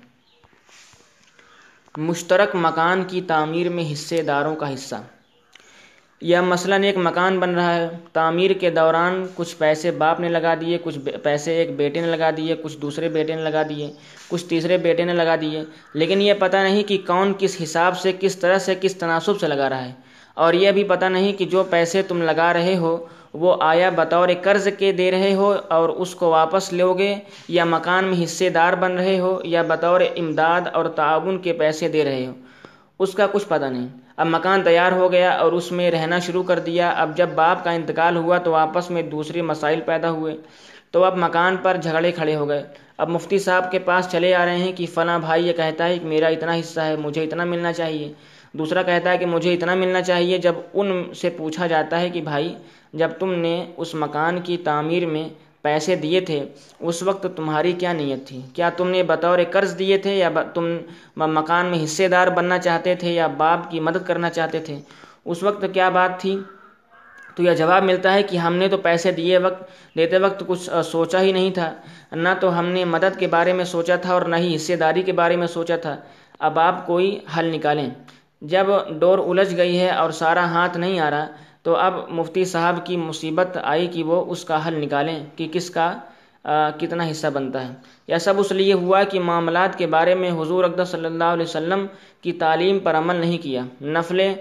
مشترک 1.97 2.49
مکان 2.55 3.05
کی 3.05 3.21
تعمیر 3.21 3.69
میں 3.69 3.93
حصے 3.93 4.23
داروں 4.23 4.57
کا 4.57 4.75
حصہ۔ 4.75 4.95
یا 6.21 6.41
مثلا 6.41 6.77
ایک 6.77 6.97
مکان 6.97 7.39
بن 7.39 7.55
رہا 7.55 7.75
ہے، 7.75 7.89
تعمیر 8.13 8.51
کے 8.51 8.71
دوران 8.71 9.27
کچھ 9.35 9.57
پیسے 9.57 9.91
باپ 9.91 10.21
نے 10.21 10.29
لگا 10.29 10.55
دیے، 10.61 10.79
کچھ 10.83 10.99
پیسے 11.23 11.57
ایک 11.57 11.77
بیٹے 11.77 12.01
نے 12.01 12.07
لگا 12.07 12.31
دیے، 12.37 12.57
کچھ 12.63 12.79
دوسرے 12.79 13.09
بیٹے 13.09 13.35
نے 13.35 13.43
لگا 13.43 13.63
دیے، 13.69 13.93
کچھ 14.29 14.47
تیسرے 14.47 14.77
بیٹے 14.77 15.05
نے 15.05 15.13
لگا 15.13 15.37
دیے۔ 15.41 15.65
لیکن 15.95 16.23
یہ 16.23 16.35
پتہ 16.35 16.57
نہیں 16.57 16.83
کہ 16.83 16.99
کون 17.07 17.33
کس 17.39 17.57
حساب 17.63 17.99
سے، 17.99 18.13
کس 18.21 18.37
طرح 18.37 18.59
سے، 18.59 18.75
کس 18.81 18.97
تناسب 18.97 19.41
سے 19.41 19.49
لگا 19.49 19.69
رہا 19.69 19.85
ہے۔ 19.85 19.93
اور 20.35 20.55
یہ 20.55 20.71
بھی 20.71 20.85
پتہ 20.85 21.05
نہیں 21.05 21.33
کہ 21.33 21.45
جو 21.45 21.65
پیسے 21.65 22.03
تم 22.03 22.23
لگا 22.23 22.53
رہے 22.53 22.77
ہو 22.77 23.07
وہ 23.35 23.57
آیا 23.61 23.91
بطور 23.91 24.29
قرض 24.43 24.69
کے 24.79 24.93
دے 24.93 25.11
رہے 25.11 25.35
ہو 25.35 25.55
اور 25.69 25.89
اس 25.89 26.15
کو 26.15 26.31
واپس 26.31 26.73
لو 26.73 26.95
گے 26.95 27.17
یا 27.49 27.65
مکان 27.65 28.05
میں 28.05 28.25
حصے 28.25 28.49
دار 28.49 28.73
بن 28.73 28.93
رہے 28.93 29.19
ہو 29.19 29.41
یا 29.45 29.63
بطور 29.63 30.01
امداد 30.17 30.61
اور 30.73 30.85
تعاون 30.85 31.39
کے 31.39 31.53
پیسے 31.53 31.89
دے 31.89 32.05
رہے 32.05 32.27
ہو۔ 32.27 32.33
اس 32.99 33.13
کا 33.13 33.27
کچھ 33.33 33.45
پتہ 33.49 33.65
نہیں۔ 33.65 33.89
اب 34.17 34.27
مکان 34.27 34.63
تیار 34.63 34.93
ہو 34.93 35.13
گیا 35.13 35.31
اور 35.31 35.53
اس 35.53 35.73
میں 35.73 35.91
رہنا 35.91 36.19
شروع 36.19 36.43
کر 36.43 36.59
دیا۔ 36.59 36.91
اب 36.91 37.17
جب 37.17 37.29
باپ 37.35 37.65
کا 37.65 37.71
انتقال 37.71 38.17
ہوا 38.17 38.39
تو 38.39 38.55
آپس 38.55 38.91
میں 38.91 39.03
دوسرے 39.03 39.43
مسائل 39.43 39.81
پیدا 39.81 40.11
ہوئے۔ 40.11 40.37
تو 40.91 41.05
اب 41.05 41.17
مکان 41.17 41.57
پر 41.63 41.77
جھگڑے 41.77 42.13
کھڑے 42.13 42.37
ہو 42.37 42.49
گئے۔ 42.49 42.63
اب 42.97 43.09
مفتی 43.09 43.39
صاحب 43.39 43.71
کے 43.71 43.79
پاس 43.79 44.09
چلے 44.11 44.35
آ 44.35 44.45
رہے 44.45 44.57
ہیں 44.57 44.73
کہ 44.73 44.87
فلاں 44.95 45.19
بھائی 45.19 45.49
یہ 45.49 45.53
کہتا 45.53 45.85
ہے 45.85 45.99
کہ 45.99 46.07
میرا 46.07 46.27
اتنا 46.27 46.55
حصہ 46.55 46.81
ہے، 46.81 46.97
مجھے 46.97 47.25
اتنا 47.25 47.45
ملنا 47.45 47.73
چاہیے۔ 47.73 48.13
دوسرا 48.53 48.83
کہتا 48.83 49.11
ہے 49.11 49.19
کہ 49.19 49.27
مجھے 49.27 49.55
اتنا 49.55 49.75
ملنا 49.75 50.03
چاہیے 50.03 50.39
جب 50.39 50.55
ان 50.75 51.15
سے 51.15 51.31
پوچھا 51.31 51.67
جاتا 51.67 52.01
ہے 52.01 52.11
کہ 52.11 52.21
بھائی، 52.21 52.55
جب 52.95 53.09
تم 53.19 53.35
نے 53.35 53.71
اس 53.77 53.95
مکان 53.95 54.41
کی 54.41 54.57
تعمیر 54.57 55.07
میں 55.07 55.29
پیسے 55.63 55.97
دیے 55.97 56.21
تھے، 56.21 56.45
اس 56.81 57.03
وقت 57.03 57.27
تمہاری 57.37 57.73
کیا 57.73 57.93
نیت 57.93 58.27
تھی؟ 58.29 58.41
کیا 58.55 58.71
تم 58.71 58.89
نے 58.89 59.03
بطور 59.03 59.39
قرض 59.51 59.79
دیے 59.79 59.99
تھے 59.99 60.19
یا 60.19 60.31
تم 60.55 60.77
مکان 61.17 61.67
میں 61.67 61.85
حصے 61.85 62.09
دار 62.09 62.29
بننا 62.29 62.59
چاہتے 62.59 62.95
تھے 62.95 63.13
یا 63.13 63.27
باپ 63.27 63.71
کی 63.71 63.81
مدد 63.81 64.07
کرنا 64.07 64.31
چاہتے 64.31 64.59
تھے؟ 64.59 64.79
اس 65.25 65.43
وقت 65.43 65.65
کیا 65.73 65.89
بات 65.89 66.21
تھی؟ 66.21 66.37
تو 67.35 67.43
یہ 67.43 67.51
جواب 67.51 67.85
ملتا 67.85 68.15
ہے 68.15 68.23
کہ 68.23 68.37
ہم 68.37 68.55
نے 68.57 68.69
تو 68.69 68.79
پیسے 68.79 69.13
دیے 69.13 69.39
وقت، 69.39 69.63
دیتے 69.97 70.19
وقت 70.19 70.45
کچھ 70.47 70.71
سوچا 70.85 71.21
ہی 71.21 71.33
نہیں 71.33 71.51
تھا۔ 71.51 71.75
نہ 72.13 72.29
تو 72.41 72.59
ہم 72.59 72.67
نے 72.67 72.85
مدد 72.85 73.19
کے 73.19 73.27
بارے 73.27 73.53
میں 73.53 73.65
سوچا 73.65 73.97
تھا 73.97 74.13
اور 74.13 74.23
نہ 74.23 74.37
ہی 74.37 74.57
حصے 74.57 74.77
داری 74.77 75.03
کے 75.03 75.13
بارے 75.13 75.37
میں 75.37 75.47
سوچا 75.47 75.77
تھا۔ 75.77 75.97
اب 76.39 76.59
آپ 76.59 76.87
کوئی 76.87 77.19
حل 77.39 77.45
نکالیں۔ 77.45 77.91
جب 78.43 78.67
ڈور 79.01 79.19
الجھ 79.19 79.57
گئی 79.57 79.79
ہے 79.79 79.91
اور 79.91 80.11
سارا 80.11 80.45
ہاتھ 80.51 80.77
نہیں 80.79 81.01
آ 81.01 81.11
رہا، 81.11 81.27
تو 81.63 81.77
اب 81.77 81.95
مفتی 82.09 82.45
صاحب 82.45 82.77
کی 82.87 82.97
مصیبت 82.97 83.59
آئی 83.63 83.87
کہ 83.87 84.03
وہ 84.03 84.25
اس 84.33 84.45
کا 84.45 84.67
حل 84.67 84.75
نکالیں 84.85 85.19
کہ 85.37 85.49
کس 85.53 85.71
کا 85.71 85.93
کتنا 86.79 87.11
حصہ 87.11 87.27
بنتا 87.33 87.67
ہے۔ 87.67 87.73
یا 88.09 88.19
سب 88.19 88.39
اس 88.39 88.53
لیے 88.53 88.73
ہوا 88.73 89.03
کہ 89.03 89.21
معاملات 89.21 89.77
کے 89.79 89.87
بارے 89.87 90.15
میں 90.15 90.31
حضور 90.31 90.65
اقدس 90.65 90.89
صلی 90.89 91.05
اللہ 91.07 91.33
علیہ 91.35 91.45
وسلم 91.45 91.87
کی 92.23 92.33
تعلیم 92.33 92.79
پر 92.79 92.95
عمل 92.99 93.17
نہیں 93.17 93.39
کیا۔ 93.39 93.63
نفلیں 93.83 94.35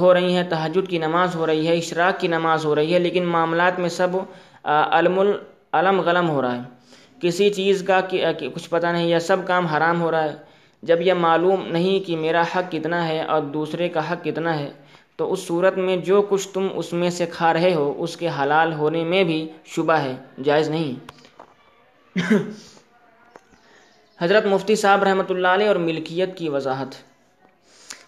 ہو 0.00 0.12
رہی 0.14 0.34
ہیں 0.36 0.42
تحجد 0.48 0.88
کی 0.88 0.98
نماز 0.98 1.34
ہو 1.36 1.46
رہی 1.46 1.68
ہے، 1.68 1.74
اشراق 1.74 2.20
کی 2.20 2.28
نماز 2.28 2.64
ہو 2.64 2.74
رہی 2.74 2.94
ہے، 2.94 2.98
لیکن 2.98 3.24
معاملات 3.26 3.78
میں 3.78 3.88
سب 3.88 4.16
علم 4.64 5.18
العلم 5.18 6.00
غلم 6.00 6.28
ہو 6.28 6.42
رہا 6.42 6.56
ہے۔ 6.56 6.62
کسی 7.20 7.50
چیز 7.50 7.82
کا 7.86 8.00
کچھ 8.54 8.68
پتہ 8.70 8.86
نہیں، 8.86 9.06
یا 9.06 9.20
سب 9.20 9.46
کام 9.46 9.66
حرام 9.66 10.00
ہو 10.00 10.10
رہا 10.10 10.24
ہے۔ 10.24 10.34
جب 10.82 11.00
یہ 11.00 11.12
معلوم 11.12 11.66
نہیں 11.66 12.06
کہ 12.06 12.16
میرا 12.16 12.42
حق 12.42 12.72
کتنا 12.72 13.08
ہے 13.08 13.22
اور 13.22 13.42
دوسرے 13.42 13.88
کا 13.88 14.12
حق 14.12 14.24
کتنا 14.24 14.58
ہے، 14.58 14.70
تو 15.16 15.32
اس 15.32 15.46
صورت 15.46 15.78
میں 15.78 15.96
جو 15.96 16.22
کچھ 16.22 16.48
تم 16.48 16.68
اس 16.74 16.92
میں 16.92 17.10
سے 17.10 17.26
کھا 17.26 17.52
رہے 17.52 17.74
ہو، 17.74 17.94
اس 17.98 18.16
کے 18.16 18.28
حلال 18.42 18.72
ہونے 18.72 19.04
میں 19.04 19.24
بھی 19.24 19.48
شبہ 19.64 19.92
ہے، 19.92 20.16
جائز 20.44 20.70
نہیں۔ 20.70 20.94
حضرت 24.20 24.46
مفتی 24.46 24.76
صاحب 24.76 25.02
رحمۃ 25.02 25.30
اللہ 25.30 25.48
علیہ 25.48 25.68
اور 25.68 25.76
ملکیت 25.76 26.36
کی 26.36 26.48
وضاحت۔ 26.48 26.94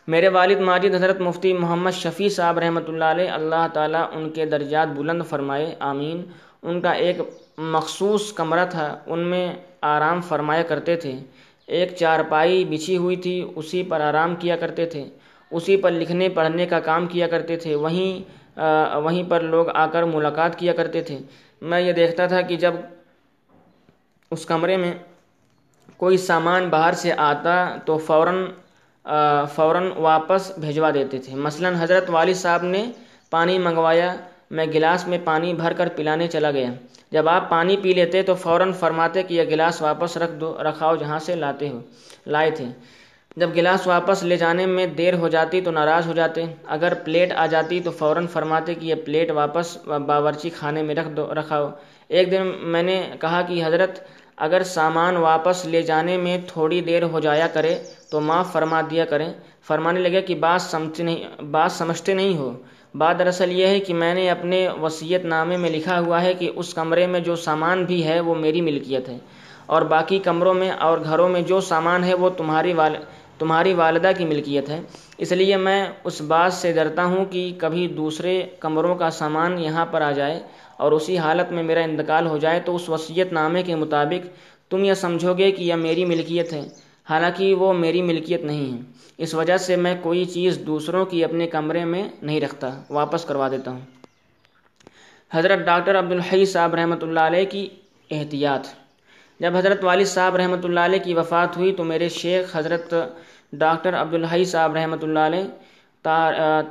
میرے 0.09 0.29
والد 0.29 0.59
ماجد 0.59 0.95
حضرت 0.95 1.21
مفتی 1.21 1.53
محمد 1.53 1.91
شفیع 1.91 2.29
صاحب 2.29 2.59
رحمۃ 2.59 2.89
اللہ 2.89 3.05
علیہ، 3.05 3.31
اللہ 3.31 3.67
تعالیٰ 3.73 4.07
ان 4.13 4.31
کے 4.31 4.47
درجات 4.47 4.89
بلند 4.89 5.23
فرمائے، 5.29 5.75
آمین۔ 5.79 6.23
ان 6.63 6.81
کا 6.81 6.91
ایک 6.91 7.17
مخصوص 7.59 8.33
کمرہ 8.33 8.67
تھا، 8.67 8.99
ان 9.07 9.19
میں 9.19 9.53
آرام 9.81 10.21
فرمایا 10.21 10.63
کرتے 10.63 10.97
تھے۔ 10.97 11.13
ایک 11.69 11.95
چارپائی 11.97 12.65
بچھی 12.65 12.97
ہوئی 12.97 13.17
تھی، 13.17 13.37
اسی 13.57 13.83
پر 13.83 14.01
آرام 14.01 14.35
کیا 14.37 14.57
کرتے 14.57 14.87
تھے۔ 14.87 15.05
اسی 15.51 15.77
پر 15.77 15.91
لکھنے، 15.91 16.29
پڑھنے 16.29 16.67
کا 16.67 16.81
کام 16.81 17.07
کیا 17.07 17.27
کرتے 17.29 17.57
تھے۔ 17.57 17.75
وہیں 17.75 18.13
وہیں 19.05 19.23
پر 19.31 19.41
لوگ 19.41 19.67
آ 19.75 19.87
کر 19.87 20.03
ملاقات 20.03 20.59
کیا 20.59 20.73
کرتے 20.73 21.01
تھے۔ 21.03 21.19
میں 21.61 21.81
یہ 21.81 21.93
دیکھتا 21.93 22.27
تھا 22.27 22.41
کہ 22.41 22.57
جب 22.57 22.75
اس 24.31 24.45
کمرے 24.47 24.77
میں 24.77 24.93
کوئی 25.97 26.17
سامان 26.17 26.69
باہر 26.69 26.93
سے 26.93 27.13
آتا 27.17 27.55
تو 27.85 27.97
فوراً 27.99 28.45
فوراً 29.55 29.91
واپس 29.97 30.51
بھیجوا 30.59 30.91
دیتے 30.95 31.19
تھے۔ 31.19 31.35
مثلاً 31.35 31.75
حضرت 31.81 32.11
والد 32.11 32.35
صاحب 32.35 32.63
نے 32.65 32.85
پانی 33.31 33.59
منگوایا 33.59 34.15
میں 34.51 34.67
گلاس 34.67 35.09
میں 35.09 35.19
پانی 35.25 35.55
بھر 35.55 35.73
کر 35.73 35.89
پلانے 35.97 36.29
چلا 36.29 36.51
گیا۔ 36.51 36.71
جب 37.11 37.29
آپ 37.29 37.49
پانی 37.51 37.77
پی 37.77 37.93
لیتے 37.93 38.23
تو 38.23 38.35
فوراً 38.35 38.73
فرماتے 38.73 39.23
کہ 39.23 39.35
یہ 39.35 39.43
گلاس 39.43 39.83
واپس 39.83 40.17
رکھ 40.17 40.33
دو، 40.33 40.57
رکھاؤ 40.63 40.97
جہاں 40.97 41.19
سے 41.19 41.35
لاتے 41.35 41.69
ہو، 41.69 41.81
لائے 42.27 42.51
تھے۔ 42.51 42.65
جب 43.37 43.51
گلاس 43.57 43.87
واپس 43.87 44.23
لے 44.23 44.37
جانے 44.37 44.67
میں 44.67 44.87
دیر 44.87 45.15
ہو 45.15 45.29
جاتی 45.29 45.61
تو 45.61 45.71
ناراض 45.71 46.07
ہو 46.07 46.13
جاتے۔ 46.13 46.45
اگر 46.67 46.93
پلیٹ 47.05 47.33
آ 47.33 47.47
جاتی 47.47 47.81
تو 47.81 47.91
فوراً 47.91 48.27
فرماتے 48.27 48.75
کہ 48.75 48.87
یہ 48.87 48.95
پلیٹ 49.05 49.31
واپس 49.31 49.77
باورچی 50.07 50.51
خانے 50.51 50.83
میں 50.83 50.95
رکھ 50.95 51.09
دو، 51.09 51.27
رکھاؤ۔ 51.35 51.69
ایک 52.09 52.31
دن 52.31 52.53
میں 52.63 52.83
نے 52.83 52.97
کہا 53.21 53.43
کہ 53.43 53.63
حضرت، 53.67 54.01
اگر 54.37 54.63
سامان 54.63 55.17
واپس 55.17 55.65
لے 55.67 55.83
جانے 55.83 56.17
میں 56.17 56.39
تھوڑی 56.47 56.81
دیر 56.81 57.03
ہو 57.03 57.21
جایا 57.21 57.47
کرے 57.47 57.75
تو 58.11 58.21
معاف 58.21 58.53
فرما 58.53 58.81
دیا 58.91 59.05
کریں۔ 59.05 59.33
فرمانے 59.67 60.01
لگے 60.01 60.23
کہ 60.23 60.35
بات 60.35 60.63
سمجھتے 60.63 61.03
نہیں، 61.03 61.43
بات 61.43 61.73
سمجھتے 61.73 62.15
نہیں 62.15 62.37
ہو۔ 62.37 62.53
بات 62.95 63.19
دراصل 63.19 63.53
یہ 63.53 63.67
ہے 63.67 63.81
کہ 63.81 63.95
میں 63.95 64.15
نے 64.15 64.31
اپنے 64.31 64.69
وصیت 64.81 65.25
نامے 65.25 65.57
میں 65.57 65.71
لکھا 65.71 66.01
ہوا 66.01 66.23
ہے 66.23 66.35
کہ 66.35 66.51
اس 66.57 66.75
کمرے 66.75 67.07
میں 67.07 67.21
جو 67.21 67.37
سامان 67.37 67.85
بھی 67.85 68.05
ہے 68.05 68.21
وہ 68.21 68.35
میری 68.35 68.61
ملکیت 68.61 69.09
ہے 69.09 69.19
اور 69.67 69.83
باقی 69.83 70.19
کمروں 70.19 70.55
میں 70.55 70.71
اور 70.71 70.99
گھروں 71.05 71.29
میں 71.29 71.43
جو 71.43 71.61
سامان 71.61 72.05
ہے 72.05 72.15
وہ 72.15 72.29
تمہاری 72.29 72.73
وال، 72.73 72.97
تمہاری 73.39 73.75
والدہ 73.75 74.11
کی 74.19 74.25
ملکیت 74.25 74.69
ہے۔ 74.69 74.81
اس 75.19 75.33
لیے 75.33 75.57
میں 75.57 75.87
اس 76.05 76.21
بات 76.21 76.53
سے 76.53 76.73
ڈرتا 76.73 77.05
ہوں 77.05 77.25
کہ 77.25 77.53
کبھی 77.59 77.89
دوسرے 77.89 78.43
کمروں 78.61 78.95
کا 78.95 79.11
سامان 79.11 79.59
یہاں 79.59 79.87
پر 79.87 80.01
آ 80.01 80.11
جائے 80.11 80.41
اور 80.77 80.93
اسی 80.93 81.19
حالت 81.19 81.53
میں 81.53 81.63
میرا 81.63 81.81
انتقال 81.81 82.27
ہو 82.27 82.39
جائے 82.39 82.61
تو 82.61 82.75
اس 82.77 82.89
وصیت 82.89 83.33
نامے 83.33 83.63
کے 83.63 83.75
مطابق 83.75 84.27
تم 84.71 84.85
یہ 84.85 84.95
سمجھو 84.95 85.35
گے 85.39 85.51
کہ 85.53 85.63
یہ 85.63 85.75
میری 85.75 86.05
ملکیت 86.05 86.53
ہے، 86.53 86.69
حالانکہ 87.09 87.55
وہ 87.55 87.73
میری 87.73 88.03
ملکیت 88.03 88.45
نہیں 88.45 88.73
ہے۔ 88.73 88.79
اس 89.19 89.35
وجہ 89.35 89.57
سے 89.57 89.77
میں 89.77 89.95
کوئی 90.03 90.25
چیز 90.25 90.59
دوسروں 90.67 91.05
کی 91.07 91.23
اپنے 91.25 91.47
کمرے 91.47 91.85
میں 91.85 92.03
نہیں 92.23 92.41
رکھتا، 92.41 92.71
واپس 92.91 93.25
کروا 93.25 93.49
دیتا 93.49 93.71
ہوں۔ 93.71 93.81
حضرت 95.31 95.59
ڈاکٹر 95.67 95.99
عبدالحی 95.99 96.45
صاحب 96.47 96.75
رحمۃ 96.75 97.03
اللہ 97.03 97.21
علیہ 97.21 97.45
کی 97.51 97.69
احتیاط۔ 98.11 98.67
جب 99.41 99.57
حضرت 99.57 99.85
والد 99.85 100.07
صاحب 100.07 100.37
رحمۃ 100.37 100.65
اللہ 100.65 100.81
علیہ 100.81 100.99
کی 101.05 101.15
وفات 101.15 101.57
ہوئی 101.57 101.73
تو 101.73 101.85
میرے 101.85 102.09
شیخ 102.11 102.57
حضرت 102.57 102.95
ڈاکٹر 103.55 103.95
عبدالحی 103.95 104.45
صاحب 104.45 104.75
رحمۃ 104.77 105.03
اللہ 105.03 105.27
علیہ 105.27 105.45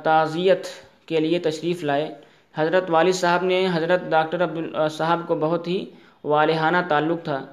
تعزیت 0.04 0.66
کے 1.06 1.20
لیے 1.20 1.38
تشریف 1.38 1.84
لائے۔ 1.84 2.08
حضرت 2.54 2.90
والد 2.90 3.14
صاحب 3.14 3.44
نے 3.44 3.66
حضرت 3.72 4.10
ڈاکٹر 4.10 4.44
عبد، 4.44 4.76
صاحب 4.90 5.26
کو 5.26 5.34
بہت 5.36 5.68
ہی 5.68 5.84
والہانہ 6.24 6.76
تعلق 6.88 7.24
تھا۔ 7.24 7.44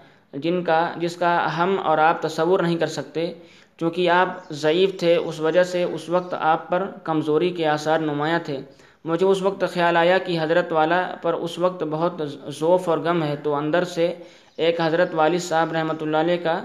جن 0.43 0.63
کا، 0.63 0.79
جس 0.97 1.15
کا 1.15 1.57
ہم 1.57 1.75
اور 1.83 1.97
آپ 1.97 2.21
تصور 2.21 2.59
نہیں 2.59 2.77
کر 2.77 2.87
سکتے۔ 2.87 3.33
چونکہ 3.79 4.09
آپ 4.09 4.29
ضعیف 4.51 4.99
تھے، 4.99 5.15
اس 5.15 5.39
وجہ 5.39 5.63
سے 5.63 5.83
اس 5.83 6.09
وقت 6.09 6.33
آپ 6.39 6.69
پر 6.69 6.85
کمزوری 7.03 7.49
کے 7.49 7.67
آثار 7.67 7.99
نمایاں 7.99 8.39
تھے۔ 8.45 8.57
مجھے 9.05 9.25
اس 9.25 9.41
وقت 9.41 9.63
خیال 9.73 9.97
آیا 9.97 10.17
کہ 10.17 10.37
حضرت 10.41 10.71
والا 10.71 11.15
پر 11.21 11.33
اس 11.33 11.59
وقت 11.59 11.83
بہت 11.91 12.21
ذوف 12.59 12.89
اور 12.89 12.97
غم 12.97 13.23
ہے۔ 13.23 13.35
تو 13.43 13.55
اندر 13.55 13.83
سے 13.83 14.13
ایک 14.57 14.81
حضرت 14.81 15.09
والد 15.13 15.39
صاحب 15.39 15.71
رحمۃ 15.71 16.01
اللہ 16.01 16.17
علیہ 16.17 16.37
کا 16.43 16.55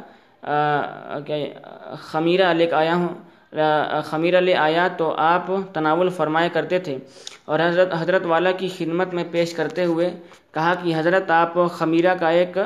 خمیرہ 2.00 2.52
لے 2.54 2.66
کے 2.66 2.74
آیا 2.74 2.94
ہوں۔ 2.94 3.08
خمیرہ 4.04 4.40
لے 4.40 4.54
آیا 4.56 4.88
تو 4.96 5.14
آپ 5.18 5.46
تناول 5.72 6.08
فرمایا 6.08 6.48
کرتے 6.52 6.78
تھے۔ 6.78 6.96
اور 7.44 7.60
حضرت 7.60 7.88
حضرت 7.98 8.26
والا 8.26 8.50
کی 8.50 8.68
خدمت 8.76 9.14
میں 9.14 9.24
پیش 9.30 9.52
کرتے 9.54 9.84
ہوئے 9.84 10.10
کہا 10.54 10.74
کہ 10.82 10.92
حضرت، 10.96 11.30
آپ 11.30 11.54
خمیرہ 11.70 12.14
کا 12.14 12.28
ایک 12.28 12.58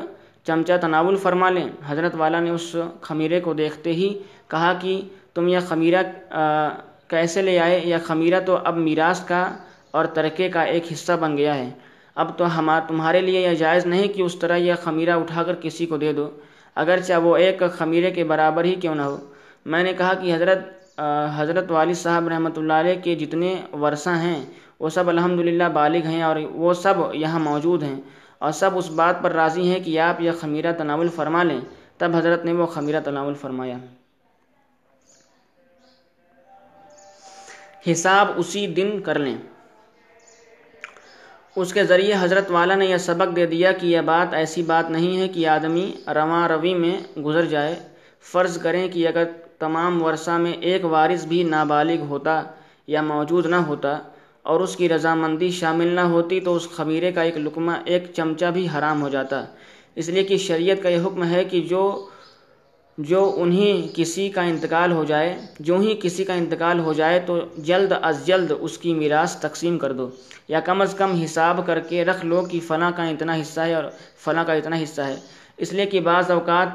چمچہ 0.46 0.72
تناول 0.80 1.16
فرما 1.16 1.50
لیں۔ 1.50 1.68
حضرت 1.87 2.14
والا 2.18 2.40
نے 2.40 2.50
اس 2.50 2.74
خمیرے 3.00 3.40
کو 3.40 3.52
دیکھتے 3.54 3.92
ہی 3.92 4.12
کہا 4.50 4.72
کہ 4.80 5.00
تم 5.35 5.48
یہ 5.48 5.59
خمیرہ 5.68 6.02
کیسے 7.11 7.42
لے 7.42 7.59
آئے؟ 7.59 7.80
یہ 7.85 7.96
خمیرہ 8.04 8.40
تو 8.46 8.57
اب 8.64 8.76
میراث 8.78 9.20
کا 9.24 9.42
اور 9.90 10.04
ترکے 10.14 10.48
کا 10.48 10.62
ایک 10.72 10.92
حصہ 10.92 11.12
بن 11.20 11.37
گیا 11.38 11.54
ہے۔ 11.54 11.68
اب 12.16 12.37
تو 12.38 12.44
ہم 12.59 12.70
تمہارے 12.88 13.20
لیے 13.20 13.40
یہ 13.40 13.54
جائز 13.54 13.87
نہیں 13.87 14.09
کہ 14.09 14.22
اس 14.22 14.38
طرح 14.38 14.57
یہ 14.59 14.74
خمیرہ 14.83 15.14
اٹھا 15.20 15.42
کر 15.42 15.54
کسی 15.62 15.87
کو 15.87 15.96
دے 15.96 16.12
دو۔ 16.12 16.28
اگرچہ 16.76 17.14
وہ 17.22 17.37
ایک 17.37 17.62
خمیرے 17.72 18.11
کے 18.11 18.24
برابر 18.24 18.64
ہی 18.64 18.74
کیوں 18.83 18.94
نہ 18.94 19.02
ہو۔ 19.02 19.16
میں 19.66 19.83
نے 19.83 19.92
کہا 19.92 20.12
کہ 20.14 20.35
حضرت 20.35 20.61
حضرت 21.37 21.70
والد 21.70 21.96
صاحب 21.96 22.28
رحمۃ 22.28 22.57
اللہ 22.57 22.72
علیہ 22.72 23.00
کے 23.04 23.14
جتنے 23.14 23.54
ورثہ 23.80 24.11
ہیں، 24.22 24.40
وہ 24.80 24.88
سب 24.96 25.09
الحمدللہ 25.09 25.68
بالغ 25.72 26.07
ہیں 26.07 26.22
اور 26.22 26.37
وہ 26.54 26.72
سب 26.74 26.94
یہاں 27.14 27.40
موجود 27.40 27.83
ہیں۔ 27.83 28.00
اور 28.44 28.52
سب 28.52 28.78
اس 28.78 28.90
بات 28.90 29.22
پر 29.22 29.33
راضی 29.33 29.72
ہیں 29.72 29.80
کہ 29.80 30.00
آپ 30.00 30.20
یہ 30.20 30.30
خمیرہ 30.40 30.72
تناول 30.72 31.09
فرما 31.09 31.42
لیں۔ 31.42 31.61
تب 31.98 32.16
حضرت 32.16 32.44
نے 32.44 32.52
وہ 32.52 32.66
خمیرہ 32.66 33.00
تناول 33.00 33.35
فرمایا۔ 33.35 33.76
حساب 37.92 38.28
اسی 38.37 38.66
دن 38.66 39.00
کر 39.00 39.18
لیں۔ 39.18 39.38
اس 41.57 41.72
کے 41.72 41.85
ذریعے 41.85 42.14
حضرت 42.20 42.50
والا 42.50 42.74
نے 42.74 42.87
یہ 42.87 42.96
سبق 42.96 43.37
دے 43.37 43.46
دیا 43.46 43.72
کہ 43.72 43.87
یہ 43.87 44.00
بات 44.00 44.35
ایسی 44.35 44.62
بات 44.62 44.90
نہیں 44.90 45.18
ہے 45.18 45.28
کہ 45.28 45.48
آدمی 45.48 45.92
رواں 46.07 46.48
روی 46.48 46.74
میں 46.74 47.20
گزر 47.20 47.44
جائے۔ 47.44 47.74
فرض 48.33 48.59
کریں 48.59 48.88
کہ 48.88 49.09
اگر 49.09 49.24
تمام 49.59 50.02
ورثہ 50.02 50.30
میں 50.30 50.52
ایک 50.52 50.85
وارث 50.85 51.24
بھی 51.24 51.42
نابالغ 51.42 52.00
ہوتا 52.00 52.42
یا 52.87 53.02
موجود 53.02 53.46
نہ 53.46 53.57
ہوتا 53.57 53.98
اور 54.44 54.61
اس 54.61 54.76
کی 54.76 54.88
رضامندی 54.88 55.50
شامل 55.50 55.87
نہ 55.87 56.00
ہوتی 56.00 56.40
تو 56.40 56.54
اس 56.54 56.68
خمیرے 56.70 57.12
کا 57.12 57.22
ایک 57.22 57.37
لقمہ، 57.37 57.72
ایک 57.85 58.04
چمچہ 58.16 58.44
بھی 58.46 58.66
حرام 58.78 59.02
ہو 59.02 59.09
جاتا۔ 59.09 59.44
اس 59.94 60.09
لیے 60.09 60.22
کہ 60.22 60.37
شریعت 60.37 60.83
کا 60.83 60.88
یہ 60.88 61.00
حکم 61.00 61.24
ہے 61.24 61.44
کہ 61.44 61.61
جو 61.61 62.09
جو 62.98 63.35
انہیں 63.37 63.96
کسی 63.96 64.28
کا 64.28 64.42
انتقال 64.42 64.92
ہو 64.92 65.04
جائے، 65.04 65.37
جو 65.61 65.78
ہی 65.78 65.98
کسی 66.02 66.24
کا 66.24 66.33
انتقال 66.33 66.78
ہو 66.78 66.92
جائے 66.92 67.20
تو 67.20 67.40
جلد 67.59 67.92
از 68.02 68.26
جلد 68.26 68.52
اس 68.61 68.78
کی 68.78 68.94
میراث 68.94 69.37
تقسیم 69.37 69.78
کر 69.78 69.92
دو۔ 69.92 70.09
یا 70.48 70.61
کم 70.61 70.80
از 70.80 70.94
کم 70.94 71.12
حساب 71.12 71.66
کر 71.66 71.80
کے 71.80 72.04
رکھ 72.04 72.26
لو 72.26 72.42
کہ 72.42 72.61
فلاں 72.61 72.90
کا 72.96 73.04
اتنا 73.04 73.35
حصہ 73.35 73.61
ہے 73.61 73.74
اور 73.74 73.85
فلاں 74.24 74.44
کا 74.44 74.52
اتنا 74.52 74.76
حصہ 74.83 75.02
ہے۔ 75.02 75.16
اس 75.57 75.72
لیے 75.72 75.87
کہ 75.87 76.00
بعض 76.00 76.30
اوقات 76.30 76.68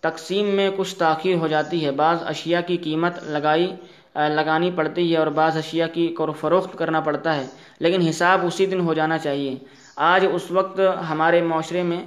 تقسیم 0.00 0.46
میں 0.46 0.70
کچھ 0.76 0.96
تاخیر 0.96 1.36
ہو 1.36 1.46
جاتی 1.46 1.84
ہے۔ 1.84 1.90
بعض 1.90 2.16
اشیاء 2.22 2.60
کی 2.66 2.76
قیمت 2.76 3.12
لگائی 3.22 3.74
لگانی 4.14 4.70
پڑتی 4.70 5.10
ہے 5.12 5.16
اور 5.18 5.26
بعض 5.36 5.56
اشیاء 5.56 5.86
کی 5.94 6.06
کر 6.18 6.30
فروخت 6.40 6.76
کرنا 6.78 7.00
پڑتا 7.00 7.36
ہے، 7.36 7.46
لیکن 7.80 8.00
حساب 8.08 8.46
اسی 8.46 8.66
دن 8.66 8.80
ہو 8.80 8.94
جانا 8.94 9.18
چاہیے۔ 9.18 9.54
آج 9.96 10.26
اس 10.32 10.50
وقت 10.50 10.80
ہمارے 11.10 11.40
معاشرے 11.42 11.82
میں 11.82 12.04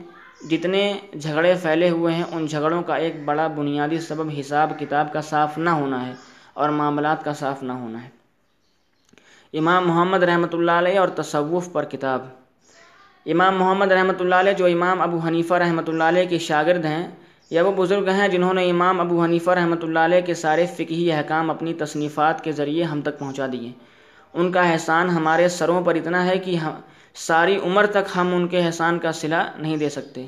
جتنے 0.49 0.81
جھگڑے 1.13 1.53
پھیلے 1.61 1.89
ہوئے 1.89 2.13
ہیں، 2.13 2.23
ان 2.31 2.45
جھگڑوں 2.45 2.81
کا 2.81 2.95
ایک 2.95 3.23
بڑا 3.25 3.47
بنیادی 3.55 3.99
سبب 3.99 4.29
حساب 4.39 4.73
کتاب 4.79 5.11
کا 5.13 5.21
صاف 5.21 5.57
نہ 5.57 5.69
ہونا 5.71 6.05
ہے 6.07 6.13
اور 6.53 6.69
معاملات 6.71 7.23
کا 7.23 7.33
صاف 7.33 7.63
نہ 7.63 7.71
ہونا 7.73 8.03
ہے۔ 8.03 8.09
امام 9.53 9.87
محمد 9.87 10.23
رحمۃ 10.23 10.53
اللہ 10.53 10.71
علیہ 10.71 10.99
اور 10.99 11.07
تصوف 11.15 11.71
پر 11.73 11.85
کتاب۔ 11.85 12.25
امام 13.25 13.57
محمد 13.57 13.91
رحمۃ 13.91 14.19
اللہ 14.19 14.35
علیہ، 14.35 14.53
جو 14.53 14.65
امام 14.65 15.01
ابو 15.01 15.17
حنیفہ 15.17 15.53
رحمۃ 15.53 15.87
اللہ 15.87 16.03
علیہ 16.03 16.25
کے 16.25 16.37
شاگرد 16.39 16.85
ہیں 16.85 17.07
یا 17.51 17.63
وہ 17.63 17.71
بزرگ 17.71 18.09
ہیں 18.09 18.27
جنہوں 18.27 18.53
نے 18.53 18.69
امام 18.69 18.99
ابو 18.99 19.23
حنیفہ 19.23 19.51
رحمۃ 19.51 19.83
اللہ 19.83 19.99
علیہ 19.99 20.21
کے 20.21 20.33
سارے 20.33 20.65
فقہی 20.65 21.11
احکام 21.11 21.49
اپنی 21.49 21.73
تصنیفات 21.73 22.43
کے 22.43 22.51
ذریعے 22.51 22.83
ہم 22.83 23.01
تک 23.01 23.19
پہنچا 23.19 23.45
دیے۔ 23.51 23.71
ان 24.33 24.51
کا 24.51 24.61
احسان 24.71 25.09
ہمارے 25.09 25.47
سروں 25.49 25.81
پر 25.81 25.95
اتنا 25.95 26.25
ہے 26.25 26.37
کہ 26.37 26.55
ساری 27.15 27.57
عمر 27.63 27.85
تک 27.85 28.11
ہم 28.15 28.33
ان 28.35 28.47
کے 28.47 28.59
احسان 28.59 28.99
کا 28.99 29.11
صلہ 29.11 29.43
نہیں 29.57 29.77
دے 29.77 29.89
سکتے۔ 29.89 30.25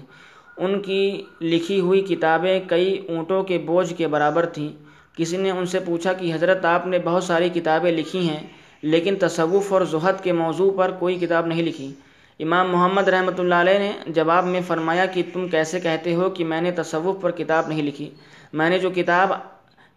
ان 0.58 0.82
کی 0.82 1.02
لکھی 1.42 1.80
ہوئی 1.80 2.02
کتابیں 2.02 2.60
کئی 2.68 2.98
اونٹوں 3.10 3.44
کے 3.44 3.58
بوجھ 3.58 3.94
کے 3.94 4.08
برابر 4.08 4.46
تھیں۔ 4.46 4.70
کسی 5.18 5.38
نے 5.38 5.52
ان 5.52 5.66
سے 5.66 5.80
پوچھا 5.80 6.14
کہ 6.14 6.34
حضرت 6.34 6.66
آپ 6.66 6.88
نے 6.88 7.00
بہت 7.00 7.24
ساری 7.24 7.50
کتابیں 7.50 7.92
لکھی 7.92 8.28
ہیں، 8.30 8.44
لیکن 8.84 9.16
تصوف 9.20 9.72
اور 9.74 9.82
زہد 9.82 10.24
کے 10.24 10.34
موضوع 10.34 10.72
پر 10.78 10.92
کوئی 11.00 11.16
کتاب 11.16 11.46
نہیں 11.46 11.64
لکھی۔ 11.64 11.94
امام 12.40 12.72
محمد 12.72 13.08
رحمۃ 13.08 13.40
اللہ 13.40 13.56
علیہ 13.56 13.80
نے 13.80 13.92
جواب 14.08 14.46
میں 14.46 14.60
فرمایا 14.68 15.06
کہ 15.06 15.22
تم 15.34 15.48
کیسے 15.48 15.80
کہتے 15.80 16.14
ہو 16.16 16.30
کہ 16.30 16.44
میں 16.46 16.62
نے 16.62 16.72
تصوف 16.72 17.22
پر 17.22 17.32
کتاب 17.32 17.68
نہیں 17.68 17.84
لکھی؟ 17.84 18.10
میں 18.54 18.70
نے 18.70 18.80
جو 18.80 18.90
کتاب 18.96 19.32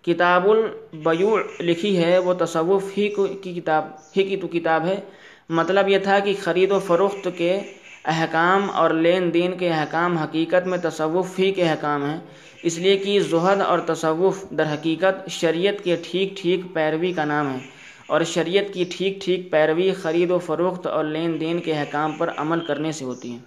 کتاب 0.04 0.48
البیوع 0.50 1.38
لکھی 1.60 1.96
ہے، 2.04 2.18
وہ 2.18 2.34
تصوف 2.34 2.98
ہی 2.98 3.08
کی 3.42 3.52
کتاب، 3.54 3.84
ہی 4.16 4.22
کی 4.22 4.36
تو 4.36 4.48
کتاب 4.48 4.86
ہے۔ 4.86 5.00
مطلب 5.48 5.88
یہ 5.88 5.98
تھا 5.98 6.18
کہ 6.18 6.34
خرید 6.42 6.72
و 6.72 6.78
فروخت 6.78 7.28
کے 7.36 7.60
احکام 8.04 8.70
اور 8.70 8.90
لین 8.90 9.34
دین 9.34 9.56
کے 9.58 9.70
احکام 9.70 10.16
حقیقت 10.18 10.66
میں 10.66 10.78
تصوف 10.82 11.38
ہی 11.38 11.52
کے 11.52 11.68
احکام 11.68 12.04
ہیں۔ 12.04 12.18
اس 12.62 12.78
لیے 12.78 12.96
کہ 12.96 13.20
زہد 13.20 13.60
اور 13.60 13.78
تصوف 13.78 14.44
در 14.50 14.72
حقیقت 14.74 15.30
شریعت 15.30 15.84
کے 15.84 15.96
ٹھیک 16.02 16.36
ٹھیک 16.36 16.60
پیروی 16.72 17.12
کا 17.12 17.24
نام 17.24 17.54
ہے۔ 17.54 17.58
اور 18.06 18.20
شریعت 18.20 18.74
کی 18.74 18.84
ٹھیک 18.96 19.18
ٹھیک 19.20 19.50
پیروی 19.50 19.92
خرید 19.92 20.30
و 20.30 20.38
فروخت 20.38 20.86
اور 20.86 21.04
لین 21.04 21.40
دین 21.40 21.58
کے 21.58 21.72
احکام 21.72 22.12
پر 22.12 22.30
عمل 22.36 22.60
کرنے 22.60 22.92
سے 22.92 23.04
ہوتی 23.04 23.32
ہے۔ 23.32 23.38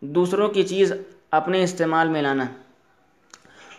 دوسروں 0.00 0.48
کی 0.48 0.62
چیز 0.62 0.92
اپنے 1.30 1.64
استعمال 1.64 2.08
میں 2.08 2.22
لانا۔ 2.22 2.44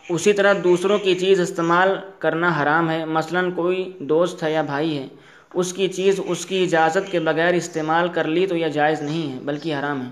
اسی 0.10 0.34
طرح 0.34 0.54
دوسروں 0.64 0.98
کی 0.98 1.16
چیز 1.16 1.40
استعمال 1.40 1.90
کرنا 2.20 2.64
حرام 2.64 2.90
ہے۔ 2.90 3.06
مثلا 3.06 3.42
کوئی 3.56 3.92
دوست 4.00 4.44
ہے 4.44 4.54
یا 4.54 4.62
بھائی 4.62 4.98
ہے، 4.98 5.08
اس 5.54 5.74
کی 5.74 5.88
چیز 5.88 6.20
اس 6.28 6.46
کی 6.46 6.64
اجازت 6.64 7.12
کے 7.12 7.20
بغیر 7.20 7.54
استعمال 7.54 8.08
کر 8.08 8.24
لی 8.24 8.48
تو 8.48 8.56
یہ 8.56 8.68
جائز 8.68 9.02
نہیں 9.02 9.34
ہے، 9.34 9.40
بلکہ 9.40 9.76
حرام 9.76 10.06
ہے۔ 10.06 10.12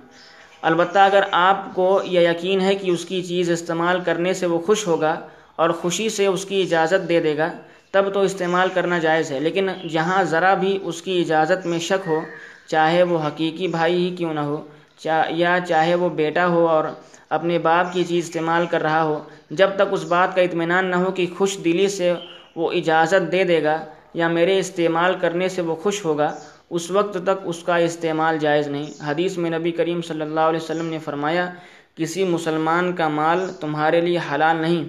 البتہ 0.62 1.00
اگر 1.00 1.24
آپ 1.32 1.76
کو 1.76 2.02
یہ 2.06 2.20
یقین 2.20 2.62
ہے 2.62 2.76
کہ 2.76 2.92
اس 2.92 3.06
کی 3.06 3.24
چیز 3.24 3.52
استعمال 3.52 4.00
کرنے 4.06 4.34
سے 4.34 4.46
وہ 4.46 4.60
خوش 4.60 4.88
ہوگا 4.88 5.28
اور 5.56 5.70
خوشی 5.70 6.10
سے 6.10 6.26
اس 6.26 6.46
کی 6.46 6.62
اجازت 6.62 7.10
دے 7.10 7.20
دے 7.20 7.38
گا 7.38 7.58
تب 7.94 8.14
تو 8.14 8.22
استعمال 8.22 8.70
کرنا 8.74 8.98
جائز 9.00 9.32
ہے، 9.32 9.40
لیکن 9.40 9.70
جہاں 9.92 10.24
ذرا 10.24 10.54
بھی 10.54 10.78
اس 10.82 11.02
کی 11.02 11.20
اجازت 11.22 11.66
میں 11.66 11.80
شک 11.80 12.08
ہو، 12.08 12.20
چاہے 12.68 13.04
وہ 13.04 13.18
حقیقی 13.28 13.68
بھائی 13.68 13.96
ہی 13.96 14.16
کیوں 14.16 14.34
نہ 14.34 14.40
ہو 14.40 14.62
یا 15.04 15.58
چاہے 15.68 15.96
وہ 15.96 16.10
بیٹا 16.16 16.48
ہو 16.48 16.68
اور 16.68 16.84
اپنے 17.30 17.58
باپ 17.60 17.94
کی 17.94 18.04
چیز 18.04 18.26
استعمال 18.26 18.66
کر 18.72 18.82
رہا 18.82 19.04
ہو، 19.04 19.20
جب 19.52 19.70
تک 19.76 19.94
اس 19.94 20.04
بات 20.06 20.36
کا 20.36 20.42
اطمینان 20.42 20.86
نہ 20.86 20.96
ہو 20.96 21.12
کہ 21.12 21.26
خوش 21.38 21.58
دلی 21.66 21.88
سے 21.88 22.14
وہ 22.56 22.72
اجازت 22.72 23.32
دے 23.32 23.44
دے 23.44 23.62
گا 23.64 23.78
یا 24.14 24.28
میرے 24.28 24.58
استعمال 24.60 25.14
کرنے 25.22 25.50
سے 25.50 25.62
وہ 25.62 25.76
خوش 25.84 26.04
ہوگا، 26.06 26.30
اس 26.70 26.90
وقت 26.92 27.18
تک 27.26 27.48
اس 27.50 27.64
کا 27.64 27.76
استعمال 27.88 28.38
جائز 28.40 28.68
نہیں۔ 28.68 28.88
حدیث 29.06 29.38
میں 29.38 29.50
نبی 29.50 29.72
کریم 29.72 30.02
صلی 30.08 30.22
اللہ 30.22 30.46
علیہ 30.50 30.60
وسلم 30.60 30.86
نے 30.86 31.00
فرمایا، 31.00 31.50
کسی 31.96 32.24
مسلمان 32.26 32.92
کا 32.94 33.08
مال 33.10 33.46
تمہارے 33.62 34.02
لیے 34.02 34.20
حلال 34.32 34.58
نہیں، 34.58 34.84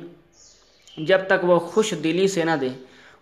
جب 0.98 1.26
تک 1.26 1.44
وہ 1.44 1.58
خوش 1.72 1.94
دلی 2.04 2.28
سے 2.28 2.44
نہ 2.44 2.56
دے۔ 2.60 2.68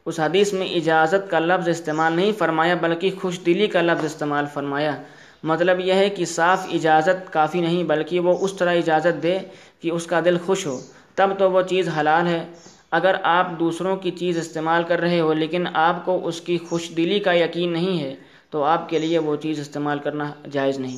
اس 0.08 0.20
حدیث 0.20 0.52
میں 0.52 0.66
اجازت 0.66 1.30
کا 1.30 1.38
لفظ 1.38 1.68
استعمال 1.68 2.12
نہیں 2.12 2.32
فرمایا، 2.32 2.74
بلکہ 2.74 3.10
خوش 3.20 3.40
دلی 3.46 3.66
کا 3.66 3.82
لفظ 3.82 4.04
استعمال 4.04 4.44
فرمایا۔ 4.54 5.02
مطلب 5.42 5.80
یہ 5.80 5.92
ہے 5.92 6.10
کہ 6.10 6.24
صاف 6.24 6.66
اجازت 6.72 7.32
کافی 7.32 7.60
نہیں، 7.60 7.84
بلکہ 7.84 8.20
وہ 8.20 8.38
اس 8.40 8.54
طرح 8.54 8.74
اجازت 8.74 9.22
دے 9.22 9.38
کہ 9.80 9.90
اس 9.90 10.06
کا 10.06 10.20
دل 10.24 10.38
خوش 10.46 10.66
ہو۔ 10.66 10.80
تب 11.14 11.30
تو 11.38 11.50
وہ 11.50 11.62
چیز 11.62 11.88
حلال 12.00 12.26
ہے۔ 12.26 12.46
اگر 12.90 13.14
آپ 13.22 13.50
دوسروں 13.58 13.96
کی 13.96 14.10
چیز 14.10 14.38
استعمال 14.38 14.82
کر 14.82 15.00
رہے 15.00 15.20
ہو، 15.20 15.32
لیکن 15.32 15.64
آپ 15.74 16.04
کو 16.04 16.20
اس 16.24 16.40
کی 16.40 16.58
خوش 16.58 16.90
دلی 16.96 17.18
کا 17.18 17.32
یقین 17.32 17.72
نہیں 17.72 18.02
ہے، 18.02 18.14
تو 18.50 18.64
آپ 18.64 18.88
کے 18.88 18.98
لیے 18.98 19.18
وہ 19.18 19.36
چیز 19.36 19.60
استعمال 19.60 19.98
کرنا 19.98 20.32
جائز 20.52 20.78
نہیں۔ 20.78 20.96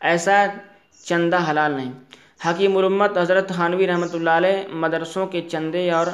ایسا 0.00 0.46
چندہ 1.04 1.38
حلال 1.50 1.72
نہیں۔ 1.72 1.92
حکیم 2.46 2.72
مرمت 2.72 3.18
حضرت 3.18 3.48
خانوی 3.48 3.86
رحمۃ 3.86 4.14
اللہ 4.14 4.30
علیہ 4.30 4.68
مدرسوں 4.72 5.26
کے 5.26 5.40
چندے 5.40 5.90
اور 5.90 6.06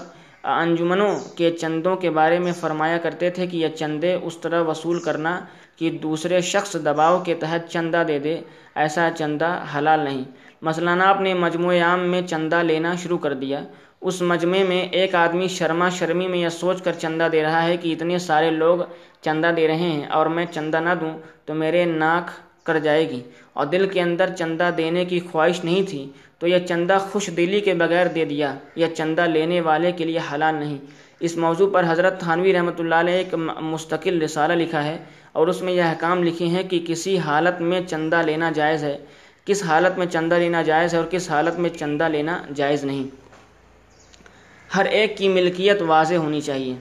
انجمنوں 0.44 1.36
کے 1.36 1.50
چندوں 1.50 1.96
کے 1.96 2.10
بارے 2.10 2.38
میں 2.38 2.52
فرمایا 2.52 2.98
کرتے 2.98 3.30
تھے 3.30 3.46
کہ 3.46 3.56
یہ 3.56 3.68
چندے 3.68 4.14
اس 4.14 4.36
طرح 4.38 4.62
وصول 4.62 5.00
کرنا 5.00 5.40
کہ 5.76 5.90
دوسرے 5.90 6.40
شخص 6.40 6.74
دباؤ 6.74 7.18
کے 7.18 7.34
تحت 7.34 7.68
چندہ 7.68 8.02
دے 8.08 8.18
دے، 8.18 8.40
ایسا 8.74 9.08
چندہ 9.18 9.64
حلال 9.78 10.00
نہیں۔ 10.00 10.24
مثلا 10.62 10.96
آپ 11.04 11.20
نے 11.20 11.34
مجموعہ 11.34 11.82
عام 11.82 12.00
میں 12.00 12.22
چندہ 12.22 12.62
لینا 12.62 12.94
شروع 12.94 13.18
کر 13.18 13.34
دیا۔ 13.34 13.60
اس 14.00 14.22
مجمع 14.22 14.58
میں 14.68 14.82
ایک 14.82 15.14
آدمی 15.14 15.48
شرما 15.48 15.88
شرمی 15.88 16.28
میں 16.28 16.38
یہ 16.38 16.48
سوچ 16.48 16.82
کر 16.82 16.92
چندہ 16.92 17.28
دے 17.32 17.42
رہا 17.42 17.62
ہے 17.62 17.76
کہ 17.76 17.92
اتنے 17.92 18.18
سارے 18.18 18.50
لوگ 18.50 18.78
چندہ 19.20 19.50
دے 19.56 19.68
رہے 19.68 19.90
ہیں 19.94 20.06
اور 20.06 20.26
میں 20.26 20.46
چندہ 20.46 20.76
نہ 20.76 20.94
دوں 21.00 21.18
تو 21.44 21.54
میرے 21.54 21.84
ناک 21.84 22.30
کر 22.62 22.78
جائے 22.78 23.10
گی۔ 23.10 23.20
اور 23.52 23.66
دل 23.66 23.88
کے 23.88 24.00
اندر 24.00 24.30
چندہ 24.38 24.70
دینے 24.76 25.04
کی 25.04 25.20
خواہش 25.20 25.64
نہیں 25.64 25.82
تھی 25.90 26.10
تو 26.38 26.46
یہ 26.46 26.58
چندہ 26.58 26.98
خوش 27.10 27.30
دلی 27.36 27.60
کے 27.60 27.74
بغیر 27.74 28.06
دے 28.06 28.24
دیا۔ 28.24 28.54
یہ 28.76 28.86
چندہ 28.96 29.20
لینے 29.20 29.60
والے 29.60 29.92
کے 29.92 30.04
لیے 30.04 30.18
حلال 30.32 30.54
نہیں۔ 30.54 30.78
اس 31.20 31.36
موضوع 31.36 31.70
پر 31.70 31.84
حضرت 31.88 32.20
تھانوی 32.20 32.52
رحمۃ 32.52 32.78
اللہ 32.78 32.94
علیہ 32.94 33.14
ایک 33.14 33.34
مستقل 33.60 34.22
رسالہ 34.22 34.52
لکھا 34.52 34.84
ہے 34.84 34.98
اور 35.32 35.46
اس 35.46 35.62
میں 35.62 35.72
یہ 35.72 35.82
احکام 35.82 36.22
لکھے 36.22 36.46
ہیں 36.46 36.62
کہ 36.62 36.84
کسی 36.86 37.18
حالت 37.18 37.60
میں 37.60 37.80
چندہ 37.88 38.22
لینا 38.26 38.50
جائز 38.50 38.84
ہے۔ 38.84 38.98
کس 39.44 39.62
حالت 39.62 39.98
میں 39.98 40.06
چندہ 40.06 40.34
لینا 40.34 40.62
جائز 40.62 40.94
ہے 40.94 40.98
اور 40.98 41.06
کس 41.10 41.30
حالت 41.30 41.58
میں 41.58 41.70
چندہ 41.70 42.04
لینا 42.04 42.42
جائز 42.54 42.84
نہیں۔ 42.84 43.04
ہر 44.76 44.84
ایک 44.84 45.16
کی 45.16 45.28
ملکیت 45.28 45.82
واضح 45.82 46.14
ہونی 46.14 46.40
چاہیے۔ 46.40 46.74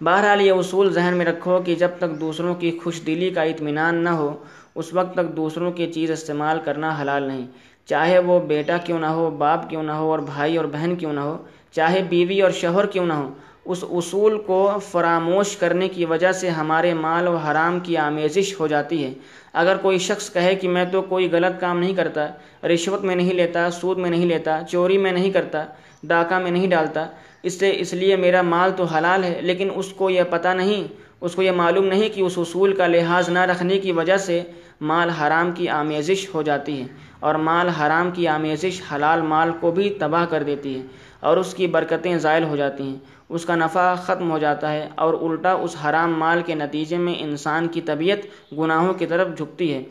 بہرحال 0.00 0.40
یہ 0.40 0.52
اصول 0.52 0.92
ذہن 0.92 1.14
میں 1.16 1.26
رکھو 1.26 1.58
کہ 1.58 1.74
جب 1.74 1.88
تک 1.98 2.20
دوسروں 2.20 2.54
کی 2.54 2.78
خوش 2.84 3.00
دلی 3.06 3.30
کا 3.30 3.42
اطمینان 3.42 3.94
نہ 3.94 4.08
ہو 4.08 4.44
اس 4.76 4.92
وقت 4.94 5.14
تک 5.14 5.36
دوسروں 5.36 5.70
کی 5.72 5.86
چیز 5.92 6.10
استعمال 6.10 6.58
کرنا 6.64 6.94
حلال 7.00 7.22
نہیں۔ 7.22 7.46
چاہے 7.86 8.18
وہ 8.18 8.38
بیٹا 8.46 8.76
کیوں 8.84 8.98
نہ 8.98 9.06
ہو، 9.06 9.30
باپ 9.38 9.68
کیوں 9.70 9.82
نہ 9.82 9.92
ہو، 9.92 10.10
اور 10.10 10.18
بھائی 10.18 10.56
اور 10.56 10.64
بہن 10.64 10.94
کیوں 10.96 11.12
نہ 11.12 11.20
ہو، 11.20 11.36
چاہے 11.72 12.02
بیوی 12.08 12.40
اور 12.40 12.50
شوہر 12.50 12.86
کیوں 12.86 13.06
نہ 13.06 13.12
ہو، 13.12 13.28
اس 13.64 13.84
اصول 13.90 14.38
کو 14.38 14.58
فراموش 14.88 15.56
کرنے 15.56 15.88
کی 15.88 16.04
وجہ 16.04 16.32
سے 16.32 16.48
ہمارے 16.50 16.92
مال 16.94 17.28
و 17.28 17.36
حرام 17.36 17.78
کی 17.80 17.96
آمیزش 17.96 18.54
ہو 18.60 18.66
جاتی 18.66 19.02
ہے۔ 19.04 19.12
اگر 19.52 19.76
کوئی 19.76 19.98
شخص 19.98 20.32
کہے 20.32 20.54
کہ 20.54 20.68
میں 20.68 20.84
تو 20.84 21.02
کوئی 21.02 21.28
غلط 21.32 21.60
کام 21.60 21.78
نہیں 21.78 21.94
کرتا، 21.94 22.26
رشوت 22.66 23.04
میں 23.04 23.16
نہیں 23.16 23.34
لیتا، 23.34 23.70
سود 23.70 23.98
میں 23.98 24.10
نہیں 24.10 24.26
لیتا، 24.26 24.60
چوری 24.70 24.98
میں 24.98 25.12
نہیں 25.12 25.30
کرتا، 25.30 25.64
ڈاکہ 26.04 26.38
میں 26.38 26.50
نہیں 26.50 26.66
ڈالتا، 26.66 27.06
اس 27.42 27.58
سے 27.58 27.72
اس 27.78 27.92
لیے 27.94 28.16
میرا 28.16 28.42
مال 28.42 28.70
تو 28.76 28.84
حلال 28.84 29.24
ہے، 29.24 29.38
لیکن 29.42 29.68
اس 29.74 29.92
کو 29.92 30.10
یہ 30.10 30.22
پتہ 30.30 30.48
نہیں 30.48 30.86
اس 31.20 31.34
کو 31.34 31.42
یہ 31.42 31.50
معلوم 31.50 31.84
نہیں 31.84 32.08
کہ 32.08 32.20
اس 32.20 32.32
اصول 32.36 32.74
کا 32.74 32.86
لحاظ 32.86 33.28
نہ 33.28 33.38
رکھنے 33.38 33.78
کی 33.78 33.92
وجہ 33.92 34.16
سے 34.16 34.42
مال 34.80 35.10
حرام 35.10 35.50
کی 35.52 35.68
آمیزش 35.68 36.26
ہو 36.34 36.42
جاتی 36.42 36.80
ہے 36.80 36.86
اور 37.20 37.34
مال 37.34 37.68
حرام 37.68 38.10
کی 38.10 38.26
آمیزش 38.28 38.80
حلال 38.92 39.20
مال 39.22 39.50
کو 39.60 39.70
بھی 39.70 39.90
تباہ 39.90 40.24
کر 40.24 40.42
دیتی 40.42 40.74
ہے 40.76 40.82
اور 41.20 41.36
اس 41.36 41.54
کی 41.54 41.66
برکتیں 41.66 42.16
زائل 42.18 42.44
ہو 42.44 42.56
جاتی 42.56 42.84
ہیں۔ 42.84 42.96
اس 43.28 43.44
کا 43.44 43.54
نفع 43.54 43.94
ختم 43.94 44.30
ہو 44.30 44.38
جاتا 44.38 44.72
ہے 44.72 44.88
اور 44.94 45.14
الٹا 45.20 45.52
اس 45.52 45.76
حرام 45.84 46.18
مال 46.18 46.42
کے 46.46 46.54
نتیجے 46.54 46.96
میں 46.96 47.14
انسان 47.18 47.68
کی 47.68 47.80
طبیعت 47.80 48.52
گناہوں 48.58 48.92
کی 48.94 49.06
طرف 49.06 49.36
جھکتی 49.36 49.72
ہے، 49.72 49.82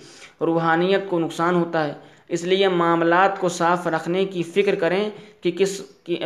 روحانیت 0.41 1.09
کو 1.09 1.19
نقصان 1.19 1.55
ہوتا 1.55 1.83
ہے۔ 1.87 1.93
اس 2.27 2.43
لیے 2.43 2.67
معاملات 2.67 3.39
کو 3.39 3.49
صاف 3.49 3.87
رکھنے 3.87 4.25
کی 4.25 4.43
فکر 4.43 4.75
کریں 4.75 5.09
کہ 5.41 5.51
کس 5.51 5.81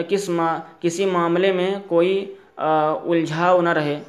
کس 0.10 0.30
کسی 0.82 1.06
معاملے 1.06 1.52
میں 1.52 1.74
کوئی 1.88 2.14
الجھاؤ 2.58 3.62
نہ 3.62 3.70
رہے۔ 3.70 4.00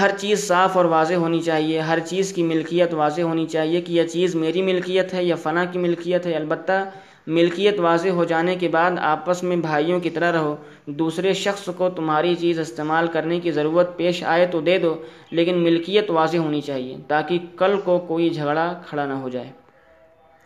ہر 0.00 0.10
چیز 0.18 0.48
صاف 0.48 0.76
اور 0.76 0.84
واضح 0.84 1.14
ہونی 1.14 1.40
چاہیے، 1.40 1.80
ہر 1.80 1.98
چیز 1.98 2.32
کی 2.32 2.42
ملکیت 2.42 2.94
واضح 2.94 3.22
ہونی 3.22 3.46
چاہیے 3.46 3.80
کہ 3.80 3.92
یہ 3.92 4.02
چیز 4.02 4.34
میری 4.34 4.62
ملکیت 4.62 5.14
ہے 5.14 5.24
یا 5.24 5.36
فنا 5.36 5.64
کی 5.64 5.78
ملکیت 5.78 6.26
ہے۔ 6.26 6.34
البتہ 6.34 6.90
ملکیت 7.26 7.80
واضح 7.80 8.08
ہو 8.08 8.24
جانے 8.24 8.56
کے 8.56 8.68
بعد 8.68 8.90
آپس 9.00 9.42
میں 9.42 9.56
بھائیوں 9.56 10.00
کی 10.00 10.10
طرح 10.10 10.32
رہو۔ 10.32 10.56
دوسرے 10.86 11.32
شخص 11.32 11.68
کو 11.76 11.88
تمہاری 11.90 12.34
چیز 12.34 12.60
استعمال 12.60 13.06
کرنے 13.06 13.40
کی 13.40 13.50
ضرورت 13.50 13.96
پیش 13.96 14.24
آئے 14.24 14.46
تو 14.46 14.60
دے 14.60 14.78
دو، 14.78 14.94
لیکن 15.30 15.58
ملکیت 15.58 16.10
واضح 16.10 16.36
ہونی 16.36 16.60
چاہیے 16.60 16.96
تاکہ 17.08 17.38
کل 17.56 17.80
کو 17.84 17.98
کوئی 17.98 18.30
جھگڑا 18.30 18.80
کھڑا 18.86 19.06
نہ 19.06 19.12
ہو 19.12 19.28
جائے۔ 19.28 19.50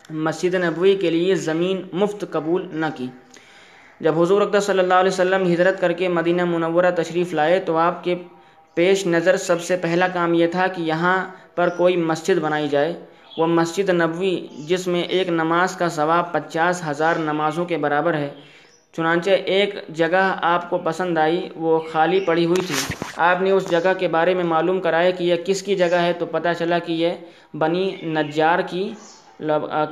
مسجد 0.09 0.53
نبوی 0.53 0.95
کے 0.95 1.09
لیے 1.09 1.35
زمین 1.35 1.81
مفت 1.93 2.25
قبول 2.29 2.67
نہ 2.71 2.85
کی۔ 2.95 3.07
جب 3.99 4.21
حضور 4.21 4.41
اقدس 4.41 4.63
صلی 4.63 4.79
اللہ 4.79 4.93
علیہ 4.93 5.11
وسلم 5.11 5.53
ہجرت 5.53 5.81
کر 5.81 5.91
کے 5.91 6.07
مدینہ 6.07 6.45
منورہ 6.45 6.91
تشریف 6.95 7.33
لائے 7.33 7.59
تو 7.59 7.77
آپ 7.77 8.03
کے 8.03 8.15
پیش 8.77 9.05
نظر 9.07 9.37
سب 9.37 9.61
سے 9.61 9.77
پہلا 9.77 10.07
کام 10.07 10.33
یہ 10.33 10.47
تھا 10.47 10.67
کہ 10.67 10.81
یہاں 10.81 11.17
پر 11.55 11.69
کوئی 11.77 11.95
مسجد 12.09 12.39
بنائی 12.39 12.67
جائے۔ 12.67 12.93
وہ 13.37 13.47
مسجد 13.47 13.89
نبوی، 13.89 14.35
جس 14.67 14.87
میں 14.87 15.01
ایک 15.01 15.29
نماز 15.29 15.75
کا 15.75 15.89
ثواب 15.89 16.31
پچاس 16.31 16.81
ہزار 16.89 17.15
نمازوں 17.15 17.65
کے 17.65 17.77
برابر 17.77 18.13
ہے۔ 18.13 18.29
چنانچہ 18.93 19.29
ایک 19.29 19.75
جگہ 19.89 20.23
آپ 20.41 20.69
کو 20.69 20.77
پسند 20.77 21.17
آئی، 21.17 21.49
وہ 21.55 21.79
خالی 21.91 22.19
پڑی 22.19 22.45
ہوئی 22.45 22.61
تھی۔ 22.67 22.75
آپ 23.17 23.41
نے 23.41 23.51
اس 23.51 23.69
جگہ 23.71 23.93
کے 23.99 24.07
بارے 24.07 24.33
میں 24.33 24.43
معلوم 24.43 24.79
کرایا 24.81 25.11
کہ 25.11 25.23
یہ 25.23 25.35
کس 25.45 25.61
کی 25.61 25.75
جگہ 25.75 25.99
ہے، 26.01 26.13
تو 26.13 26.25
پتہ 26.25 26.49
چلا 26.59 26.79
کہ 26.79 26.93
یہ 26.93 27.09
بنی 27.53 27.85
نجار 28.03 28.59
کی 28.69 28.91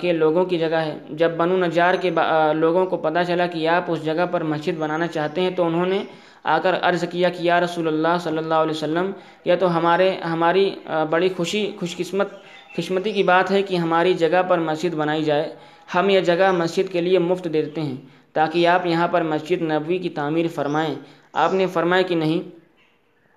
کے 0.02 0.12
لوگوں 0.13 0.44
کی 0.46 0.58
جگہ 0.58 0.82
ہے۔ 0.88 0.98
جب 1.10 1.32
بنو 1.32 1.58
نجار 1.58 1.94
کے 1.94 2.10
لوگوں 2.54 2.86
کو 2.86 2.98
پتہ 2.98 3.20
چلا 3.28 3.48
کہ 3.48 3.68
آپ 3.68 3.86
اس 3.88 4.04
جگہ 4.06 4.26
پر 4.32 4.44
مسجد 4.44 4.78
بنانا 4.78 5.08
چاہتے 5.08 5.42
ہیں، 5.42 5.52
تو 5.52 5.65
انہوں 5.65 5.86
نے 5.86 6.04
آ 6.43 6.58
کر 6.60 6.75
عرض 6.82 7.04
کیا 7.12 7.30
کہ 7.30 7.41
یا 7.41 7.60
رسول 7.60 7.88
اللہ 7.88 8.17
صلی 8.23 8.38
اللہ 8.38 8.54
علیہ 8.54 8.71
وسلم 8.71 9.12
یہ 9.45 9.56
تو 9.60 9.78
ہمارے، 9.78 10.10
ہماری 10.34 10.75
بڑی 11.10 11.30
خوشی 11.38 11.71
خوش 11.80 11.95
قسمت 11.97 12.30
قسمتی 12.75 13.12
کی 13.12 13.23
بات 13.23 13.52
ہے 13.52 13.62
کہ 13.63 13.75
ہماری 13.75 14.13
جگہ 14.13 14.41
پر 14.47 14.58
مسجد 14.60 14.93
بنائی 14.93 15.23
جائے۔ 15.23 15.56
ہم 15.95 16.10
یہ 16.10 16.19
جگہ 16.19 16.52
مسجد 16.52 16.91
کے 16.91 17.02
لیے 17.02 17.19
مفت 17.19 17.43
دے 17.43 17.62
دیتے 17.62 17.82
ہیں 17.82 17.95
تاکہ 18.34 18.67
آپ 18.67 18.86
یہاں 18.86 19.08
پر 19.08 19.21
مسجد 19.21 19.62
نبوی 19.62 19.97
کی 19.97 20.10
تعمیر 20.10 20.47
فرمائیں۔ 20.56 20.95
آپ 21.34 21.54
نے 21.54 21.67
فرمایا 21.67 22.02
کہ 22.02 22.15
نہیں، 22.15 22.41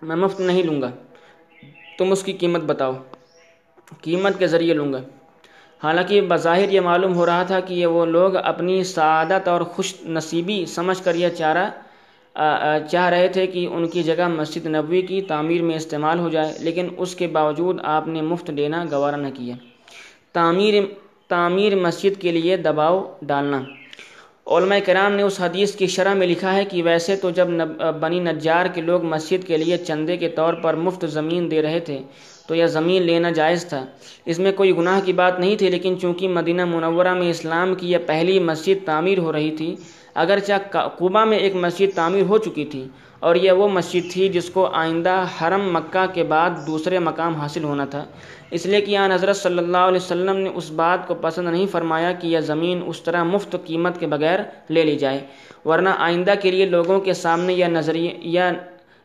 میں 0.03 0.17
مفت 0.17 0.41
نہیں 0.41 0.63
لوں 0.63 0.83
گا۔ 0.83 0.91
تم 1.99 2.13
اس 2.13 2.23
کی 2.23 2.33
قیمت 2.33 2.61
بتاؤ۔ 2.61 2.93
قیمت 4.01 4.39
کے 4.39 4.47
ذریعے 4.47 4.75
لوں 4.75 4.93
گا۔ 4.93 5.01
حالانکہ 5.83 6.21
بظاہر 6.21 6.69
یہ 6.69 6.81
معلوم 6.81 7.15
ہو 7.15 7.27
رہا 7.27 7.43
تھا 7.43 7.61
کہ 7.61 7.75
یہ 7.75 7.87
وہ 7.87 8.07
لوگ 8.07 8.37
اپنی 8.37 8.85
سعادت 8.85 9.49
اور 9.49 9.61
خوش 9.61 9.95
نصیبی 10.05 10.67
سمجھ 10.67 11.03
کر 11.03 11.15
یہ 11.15 11.29
چارہ 11.29 11.71
چاہ 12.37 13.09
رہے 13.11 13.29
تھے 13.29 13.47
کہ 13.47 13.67
ان 13.67 13.87
کی 13.89 14.03
جگہ 14.03 14.29
مسجد 14.29 14.67
نبوی 14.67 15.01
کی 15.03 15.21
تعمیر 15.23 15.63
میں 15.63 15.77
استعمال 15.77 16.19
ہو 16.19 16.29
جائے، 16.29 16.53
لیکن 16.61 16.89
اس 16.99 17.15
کے 17.15 17.27
باوجود 17.27 17.79
آپ 17.85 18.09
نے 18.09 18.23
مفت 18.23 18.51
دینا 18.57 18.85
گوارہ 18.91 19.17
نہ 19.17 19.29
کیا۔ 19.35 19.55
تعمیر 20.33 20.75
تعمیر 21.29 21.75
مسجد 21.77 22.21
کے 22.21 22.33
لیے 22.33 22.57
دباؤ 22.57 23.03
ڈالنا۔ 23.23 23.61
علماء 24.47 24.79
کرام 24.85 25.13
نے 25.13 25.23
اس 25.23 25.41
حدیث 25.41 25.75
کی 25.77 25.87
شرح 25.87 26.15
میں 26.15 26.27
لکھا 26.27 26.55
ہے 26.55 26.65
کہ 26.65 26.83
ویسے 26.83 27.17
تو 27.17 27.31
جب 27.31 27.49
بنی 28.01 28.19
نجار 28.21 28.67
کے 28.75 28.81
لوگ 28.81 29.05
مسجد 29.05 29.47
کے 29.47 29.57
لیے 29.57 29.77
چندے 29.79 30.17
کے 30.17 30.29
طور 30.29 30.55
پر 30.63 30.75
مفت 30.77 31.05
زمین 31.11 31.51
دے 31.51 31.63
رہے 31.63 31.81
تھے، 31.81 31.99
تو 32.49 32.55
یہ 32.55 32.67
زمین 32.67 33.03
لینا 33.03 33.31
جائز 33.31 33.67
تھا۔ 33.69 33.85
اس 34.27 34.39
میں 34.39 34.53
کوئی 34.53 34.77
گناہ 34.77 35.01
کی 35.05 35.13
بات 35.13 35.39
نہیں 35.41 35.57
تھی، 35.57 35.69
لیکن 35.71 35.99
چونکہ 36.01 36.29
مدینہ 36.29 36.65
منورہ 36.65 37.15
میں 37.15 37.31
اسلام 37.31 37.75
کی 37.75 37.91
یہ 37.93 37.99
پہلی 38.07 38.39
مسجد 38.41 38.87
تعمیر 38.87 39.19
ہو 39.19 39.33
رہی 39.33 39.51
تھی 39.57 39.75
اگرچہ 40.15 40.79
قبا 40.99 41.25
میں 41.25 41.39
ایک 41.39 41.55
مسجد 41.55 41.95
تعمیر 41.95 42.23
ہو 42.23 42.39
چکی 42.39 42.65
تھی 42.65 42.89
اور 43.21 43.35
یہ 43.35 43.53
وہ 43.53 43.69
مسجد 43.69 44.11
تھی 44.13 44.29
جس 44.29 44.51
کو 44.51 44.67
آئندہ 44.67 45.25
حرم 45.41 45.73
مکہ 45.73 46.05
کے 46.15 46.23
بعد 46.23 46.51
دوسرے 46.67 46.99
مقام 46.99 47.35
حاصل 47.35 47.65
ہونا 47.65 47.85
تھا۔ 47.85 48.05
اس 48.51 48.67
لیے 48.67 48.81
کہ 48.81 48.97
آن 48.97 49.13
حضرت 49.13 49.37
صلی 49.37 49.59
اللہ 49.59 49.77
علیہ 49.77 49.97
وسلم 49.97 50.37
نے 50.37 50.51
اس 50.55 50.71
بات 50.71 51.07
کو 51.09 51.15
پسند 51.15 51.49
نہیں 51.49 51.67
فرمایا 51.67 52.13
کہ 52.13 52.27
یہ 52.27 52.41
زمین 52.41 52.83
اس 52.87 53.03
طرح 53.03 53.23
مفت 53.25 53.57
قیمت 53.65 54.01
کے 54.01 54.07
بغیر 54.07 54.41
لے 54.69 54.83
لی 54.83 54.97
جائے، 54.97 55.21
ورنہ 55.65 55.89
آئندہ 55.99 56.35
کے 56.43 56.51
لیے 56.51 56.67
لوگوں 56.67 57.01
کے 57.01 57.13
سامنے 57.13 57.53
یہ 57.53 57.65
نظریہ 57.65 58.11
یا 58.21 58.53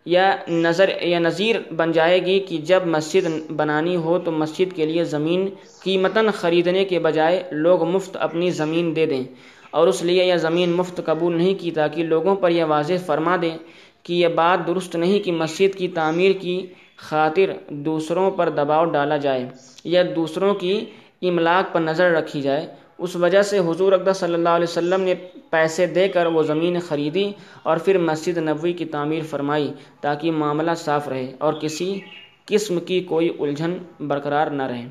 یا 0.06 0.36
نظر 0.50 0.90
یا 1.02 1.20
نظیر 1.20 1.56
بن 1.76 1.92
جائے 1.92 2.26
گی 2.26 2.40
کہ 2.40 2.58
جب 2.58 2.86
مسجد 2.86 3.52
بنانی 3.52 3.96
ہو 3.96 4.20
تو 4.20 4.32
مسجد 4.32 4.76
کے 4.76 4.86
لیے 4.86 5.04
زمین 5.04 5.50
قیمتاً 5.84 6.28
خریدنے 6.36 6.86
کے 6.86 7.00
بجائے 7.00 7.44
لوگ 7.52 7.84
مفت 7.84 8.18
اپنی 8.20 8.52
زمین 8.52 8.96
دے 8.96 9.06
دیں۔ 9.06 9.24
اور 9.72 9.88
اس 9.88 10.02
لیے 10.02 10.26
یہ 10.26 10.36
زمین 10.36 10.72
مفت 10.72 11.02
قبول 11.06 11.38
نہیں 11.38 11.56
کی 11.56 11.72
تاکہ 11.72 12.04
لوگوں 12.04 12.36
پر 12.36 12.50
یہ 12.50 12.64
واضح 12.64 12.94
فرما 13.06 13.38
دیں 13.42 13.58
کہ 14.04 14.14
یہ 14.14 14.28
بات 14.28 14.68
درست 14.68 14.96
نہیں 14.96 15.20
کہ 15.20 15.32
مسجد 15.32 15.78
کی 15.78 15.88
تعمیر 15.88 16.32
کی 16.42 16.66
خاطر 16.98 17.52
دوسروں 17.70 18.32
پر 18.32 18.50
دباؤ 18.50 18.86
ڈالا 18.86 19.18
جائے 19.18 19.50
یا 19.84 20.04
دوسروں 20.16 20.54
کی 20.54 20.86
املاک 21.22 21.74
پر 21.74 21.82
نظر 21.82 22.12
رکھی 22.12 22.42
جائے۔ 22.42 22.68
اس 22.98 23.16
وجہ 23.16 23.42
سے 23.42 23.60
حضور 23.60 23.92
اقدہ 23.92 24.12
صلی 24.16 24.34
اللہ 24.34 24.50
علیہ 24.50 24.68
وسلم 24.70 25.02
نے 25.02 25.14
پیسے 25.50 25.86
دے 25.86 26.08
کر 26.08 26.26
وہ 26.26 26.44
زمین 26.44 26.80
خریدی 26.80 27.32
اور 27.64 27.78
پھر 27.78 27.98
مسجد 27.98 28.38
نبوی 28.38 28.74
کی 28.74 28.86
تعمیر 28.86 29.24
فرمائی 29.30 29.74
تاکہ 30.02 30.32
معاملہ 30.32 30.72
صاف 30.78 31.08
رہے 31.08 31.32
اور 31.38 31.54
کسی 31.54 32.00
قسم 32.46 32.80
کی 32.80 33.00
کوئی 33.00 33.30
الجھن 33.40 33.78
برقرار 34.00 34.48
نہ 34.48 34.64
رہے۔ 34.64 34.86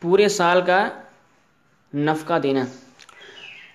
پورے 0.00 0.28
سال 0.28 0.60
کا 0.66 0.88
نفقہ 1.94 2.38
دینا۔ 2.38 2.64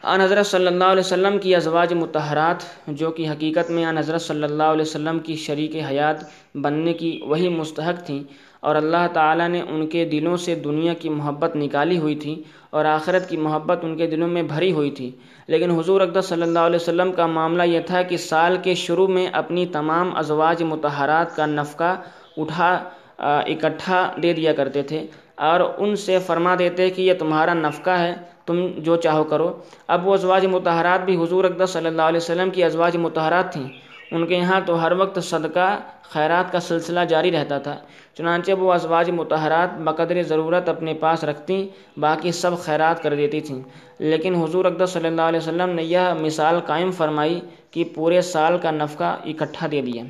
آن 0.05 0.21
حضرت 0.21 0.45
صلی 0.45 0.67
اللہ 0.67 0.83
علیہ 0.83 0.99
وسلم 0.99 1.37
کی 1.37 1.55
ازواج 1.55 1.93
متحرات 1.93 2.55
جو 2.87 3.11
کہ 3.11 3.29
حقیقت 3.29 3.71
میں 3.71 3.85
آن 3.85 3.97
حضرت 3.97 4.21
صلی 4.21 4.43
اللہ 4.43 4.63
علیہ 4.63 4.81
وسلم 4.81 5.19
کی 5.19 5.35
شریک 5.35 5.75
حیات 5.75 6.15
بننے 6.55 6.93
کی 6.93 7.19
وہی 7.23 7.49
مستحق 7.49 8.05
تھیں 8.05 8.23
اور 8.59 8.75
اللہ 8.75 9.07
تعالیٰ 9.13 9.47
نے 9.49 9.61
ان 9.61 9.87
کے 9.87 10.05
دلوں 10.05 10.37
سے 10.37 10.55
دنیا 10.55 10.93
کی 10.93 11.09
محبت 11.09 11.55
نکالی 11.55 11.97
ہوئی 11.97 12.15
تھی 12.15 12.43
اور 12.69 12.85
آخرت 12.85 13.29
کی 13.29 13.37
محبت 13.37 13.79
ان 13.83 13.97
کے 13.97 14.07
دلوں 14.07 14.27
میں 14.27 14.43
بھری 14.43 14.71
ہوئی 14.71 14.91
تھی۔ 14.91 15.11
لیکن 15.47 15.71
حضور 15.71 16.01
اقدس 16.01 16.25
صلی 16.25 16.41
اللہ 16.41 16.59
علیہ 16.59 16.75
وسلم 16.75 17.11
کا 17.11 17.25
معاملہ 17.25 17.63
یہ 17.63 17.79
تھا 17.79 18.01
کہ 18.01 18.17
سال 18.17 18.57
کے 18.63 18.73
شروع 18.75 19.07
میں 19.07 19.27
اپنی 19.33 19.65
تمام 19.65 20.15
ازواج 20.15 20.63
متحرات 20.63 21.35
کا 21.35 21.45
نفقہ 21.45 21.95
اٹھا 22.37 22.83
اکٹھا 23.17 24.11
دے 24.23 24.33
دیا 24.33 24.53
کرتے 24.53 24.81
تھے۔ 24.83 25.07
اور 25.35 25.59
ان 25.77 25.95
سے 25.95 26.19
فرما 26.19 26.55
دیتے 26.59 26.89
کہ 26.89 27.01
یہ 27.01 27.13
تمہارا 27.13 27.53
نفقہ 27.53 27.89
ہے، 27.89 28.15
تم 28.45 28.67
جو 28.77 28.95
چاہو 28.95 29.23
کرو۔ 29.23 29.61
اب 29.87 30.07
وہ 30.07 30.13
ازواج 30.13 30.45
متحرات 30.45 31.05
بھی 31.05 31.23
حضور 31.23 31.43
اقدس 31.43 31.69
صلی 31.69 31.87
اللہ 31.87 32.01
علیہ 32.01 32.17
وسلم 32.17 32.49
کی 32.49 32.63
ازواج 32.63 32.97
متحرات 32.97 33.53
تھیں۔ 33.53 33.67
ان 34.11 34.27
کے 34.27 34.35
یہاں 34.35 34.61
تو 34.65 34.83
ہر 34.83 34.91
وقت 34.91 35.19
صدقہ، 35.23 35.77
خیرات 36.01 36.51
کا 36.51 36.59
سلسلہ 36.59 36.99
جاری 36.99 37.31
رہتا 37.31 37.57
تھا۔ 37.57 37.75
چنانچہ 38.13 38.51
وہ 38.51 38.73
ازواج 38.73 39.09
متحرات 39.09 39.77
بقدر 39.77 40.23
ضرورت 40.23 40.69
اپنے 40.69 40.93
پاس 40.93 41.23
رکھتیں، 41.23 41.67
باقی 41.99 42.31
سب 42.31 42.51
خیرات 42.59 43.03
کر 43.03 43.15
دیتی 43.15 43.41
تھیں۔ 43.41 43.61
لیکن 43.99 44.35
حضور 44.35 44.65
اقدس 44.65 44.89
صلی 44.89 45.07
اللہ 45.07 45.21
علیہ 45.21 45.39
وسلم 45.39 45.69
نے 45.69 45.83
یہ 45.83 45.99
مثال 46.21 46.59
قائم 46.65 46.91
فرمائی 46.91 47.39
کہ 47.71 47.83
پورے 47.95 48.21
سال 48.21 48.57
کا 48.57 48.71
نفقہ 48.71 49.17
اکٹھا 49.25 49.67
دے 49.71 49.81
دیا۔ 49.81 50.03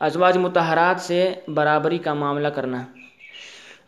ازواج 0.00 0.38
متحرات 0.38 1.00
سے 1.00 1.34
برابری 1.54 1.98
کا 1.98 2.14
معاملہ 2.14 2.48
کرنا۔ 2.48 2.84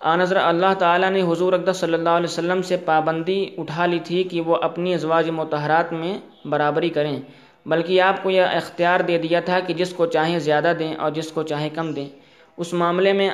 نظر 0.04 0.36
اللہ 0.36 0.74
تعالیٰ 0.78 1.10
نے 1.10 1.22
حضور 1.22 1.52
اقدس 1.52 1.76
صلی 1.76 1.94
اللہ 1.94 2.08
علیہ 2.08 2.26
وسلم 2.26 2.62
سے 2.62 2.76
پابندی 2.76 3.50
اٹھا 3.58 3.86
لی 3.86 3.98
تھی 4.04 4.24
کہ 4.24 4.40
وہ 4.40 4.56
اپنی 4.56 4.94
ازواج 4.94 5.30
متحرات 5.30 5.92
میں 5.92 6.18
برابری 6.44 6.88
کریں، 6.88 7.20
بلکہ 7.66 8.00
آپ 8.00 8.22
کو 8.22 8.30
یہ 8.30 8.42
اختیار 8.42 9.00
دے 9.00 9.18
دیا 9.18 9.40
تھا 9.40 9.60
کہ 9.60 9.74
جس 9.74 9.92
کو 9.92 10.06
چاہیں 10.06 10.38
زیادہ 10.38 10.72
دیں 10.78 10.94
اور 10.94 11.10
جس 11.10 11.32
کو 11.32 11.42
چاہیں 11.42 11.70
کم 11.74 11.92
دیں۔ 11.92 12.08
اس 12.56 12.72
معاملے 12.72 13.12
میں 13.12 13.30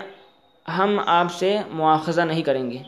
ہم 0.78 1.00
آپ 1.06 1.32
سے 1.32 1.56
مواخذہ 1.70 2.20
نہیں 2.20 2.42
کریں 2.42 2.70
گے۔ 2.70 2.78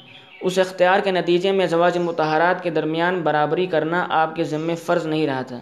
اس 0.41 0.59
اختیار 0.59 1.01
کے 1.01 1.11
نتیجے 1.11 1.53
میں 1.53 1.65
ازواج 1.65 1.99
متحرات 1.99 2.63
کے 2.63 2.71
درمیان 2.71 3.21
برابری 3.21 3.67
کرنا 3.67 4.07
آپ 4.11 4.37
کے 4.37 4.45
ذمے 4.45 4.75
فرض 4.75 5.07
نہیں 5.07 5.27
رہا 5.27 5.43
تھا۔ 5.43 5.59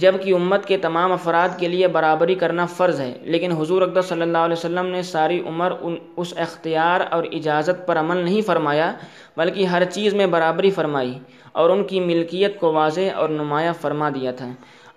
جبکہ 0.00 0.34
امت 0.34 0.64
کے 0.66 0.76
تمام 0.76 1.12
افراد 1.12 1.48
کے 1.58 1.68
لیے 1.68 1.88
برابری 1.88 2.34
کرنا 2.34 2.66
فرض 2.66 3.00
ہے، 3.00 3.12
لیکن 3.22 3.52
حضور 3.52 3.82
اقدس 3.82 4.06
صلی 4.08 4.22
اللہ 4.22 4.38
علیہ 4.38 4.56
وسلم 4.58 4.86
نے 4.86 5.02
ساری 5.02 5.40
عمر 5.46 5.72
ان 5.80 5.96
اس 6.16 6.32
اختیار 6.36 7.00
اور 7.10 7.24
اجازت 7.32 7.86
پر 7.86 7.98
عمل 7.98 8.16
نہیں 8.16 8.42
فرمایا، 8.42 8.92
بلکہ 9.36 9.66
ہر 9.66 9.84
چیز 9.84 10.14
میں 10.14 10.26
برابری 10.26 10.70
فرمائی 10.70 11.18
اور 11.52 11.70
ان 11.70 11.84
کی 11.84 12.00
ملکیت 12.00 12.58
کو 12.60 12.72
واضح 12.72 13.14
اور 13.14 13.28
نمایاں 13.28 13.72
فرما 13.80 14.08
دیا 14.14 14.32
تھا 14.32 14.50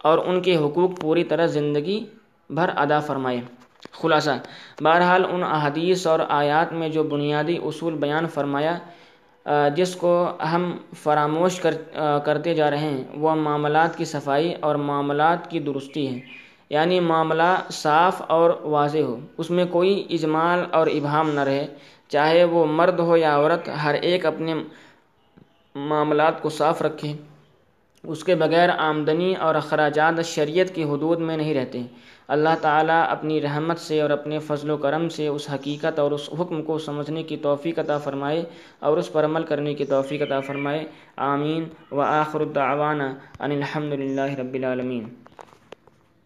اور 0.04 0.18
ان 0.26 0.42
کے 0.42 0.56
حقوق 0.56 1.00
پوری 1.02 1.24
طرح 1.24 1.46
زندگی 1.46 2.00
بھر 2.50 2.70
ادا 2.76 3.00
فرمائے۔ 3.00 3.42
خلاصہ، 3.92 4.32
بہرحال 4.82 5.26
ان 5.30 5.44
احادیث 5.44 6.08
اور 6.08 6.20
آیات 6.30 6.74
میں 6.74 6.90
جو 6.90 7.04
بنیادی 7.04 7.58
اصول 7.64 7.94
بیان 7.94 8.28
فرمایا 8.28 8.78
جس 9.76 9.96
کو 9.96 10.28
ہم 10.52 10.78
فراموش 11.04 11.60
کر 11.60 11.74
کرتے 12.26 12.54
جا 12.54 12.72
رہے 12.72 12.78
ہیں، 12.78 13.04
وہ 13.14 13.36
معاملات 13.36 13.98
کی 13.98 14.06
صفائی 14.06 14.54
اور 14.60 14.76
معاملات 14.76 15.52
کی 15.52 15.60
درستی 15.60 16.16
ہے۔ 16.16 16.20
یعنی 16.70 17.00
معاملہ 17.00 17.56
صاف 17.72 18.22
اور 18.28 18.50
واضح 18.64 18.98
ہو۔ 18.98 19.20
اس 19.38 19.50
میں 19.50 19.66
کوئی 19.66 20.08
اجمال 20.10 20.64
اور 20.72 20.88
ابہام 20.88 21.30
نہ 21.30 21.40
رہے۔ 21.40 21.68
چاہے 22.08 22.44
وہ 22.44 22.66
مرد 22.66 23.00
ہو 23.00 23.18
یا 23.18 23.36
عورت، 23.36 23.70
ہر 23.84 23.94
ایک 23.94 24.26
اپنے 24.26 24.54
معاملات 25.76 26.42
کو 26.42 26.50
صاف 26.50 26.82
رکھے۔ 26.82 27.14
اس 28.04 28.24
کے 28.24 28.36
بغیر 28.36 28.70
آمدنی 28.70 29.36
اور 29.36 29.56
اخراجات 29.56 30.26
شریعت 30.26 30.76
کی 30.76 30.84
حدود 30.84 31.20
میں 31.20 31.38
نہیں 31.38 31.54
رہتے۔ 31.54 31.82
اللہ 32.28 32.50
تعالیٰ 32.62 33.06
اپنی 33.10 33.42
رحمت 33.42 33.80
سے 33.80 34.02
اور 34.02 34.10
اپنے 34.10 34.40
فضل 34.40 34.70
و 34.70 34.78
کرم 34.78 35.10
سے 35.10 35.28
اس 35.28 35.50
حقیقت 35.54 36.00
اور 36.00 36.12
اس 36.12 36.30
حکم 36.40 36.62
کو 36.62 36.78
سمجھنے 36.78 37.24
کی 37.24 37.38
توفیق 37.38 37.80
عطا 37.80 37.98
فرمائے 37.98 38.44
اور 38.80 38.98
اس 38.98 39.13
پر 39.13 39.26
عمل 39.26 39.44
کرنے 39.44 39.74
کی 39.74 39.86
توفیق 39.86 40.22
عطا 40.22 40.40
فرمائے. 40.40 40.86
آمین. 41.16 41.66
و 41.92 42.02
آخر 42.02 42.42
الدعوانا 42.42 43.16
ان 43.40 43.52
الحمد 43.52 43.94
للہ 43.94 44.40
رب 44.40 44.54
العالمین. 44.54 45.27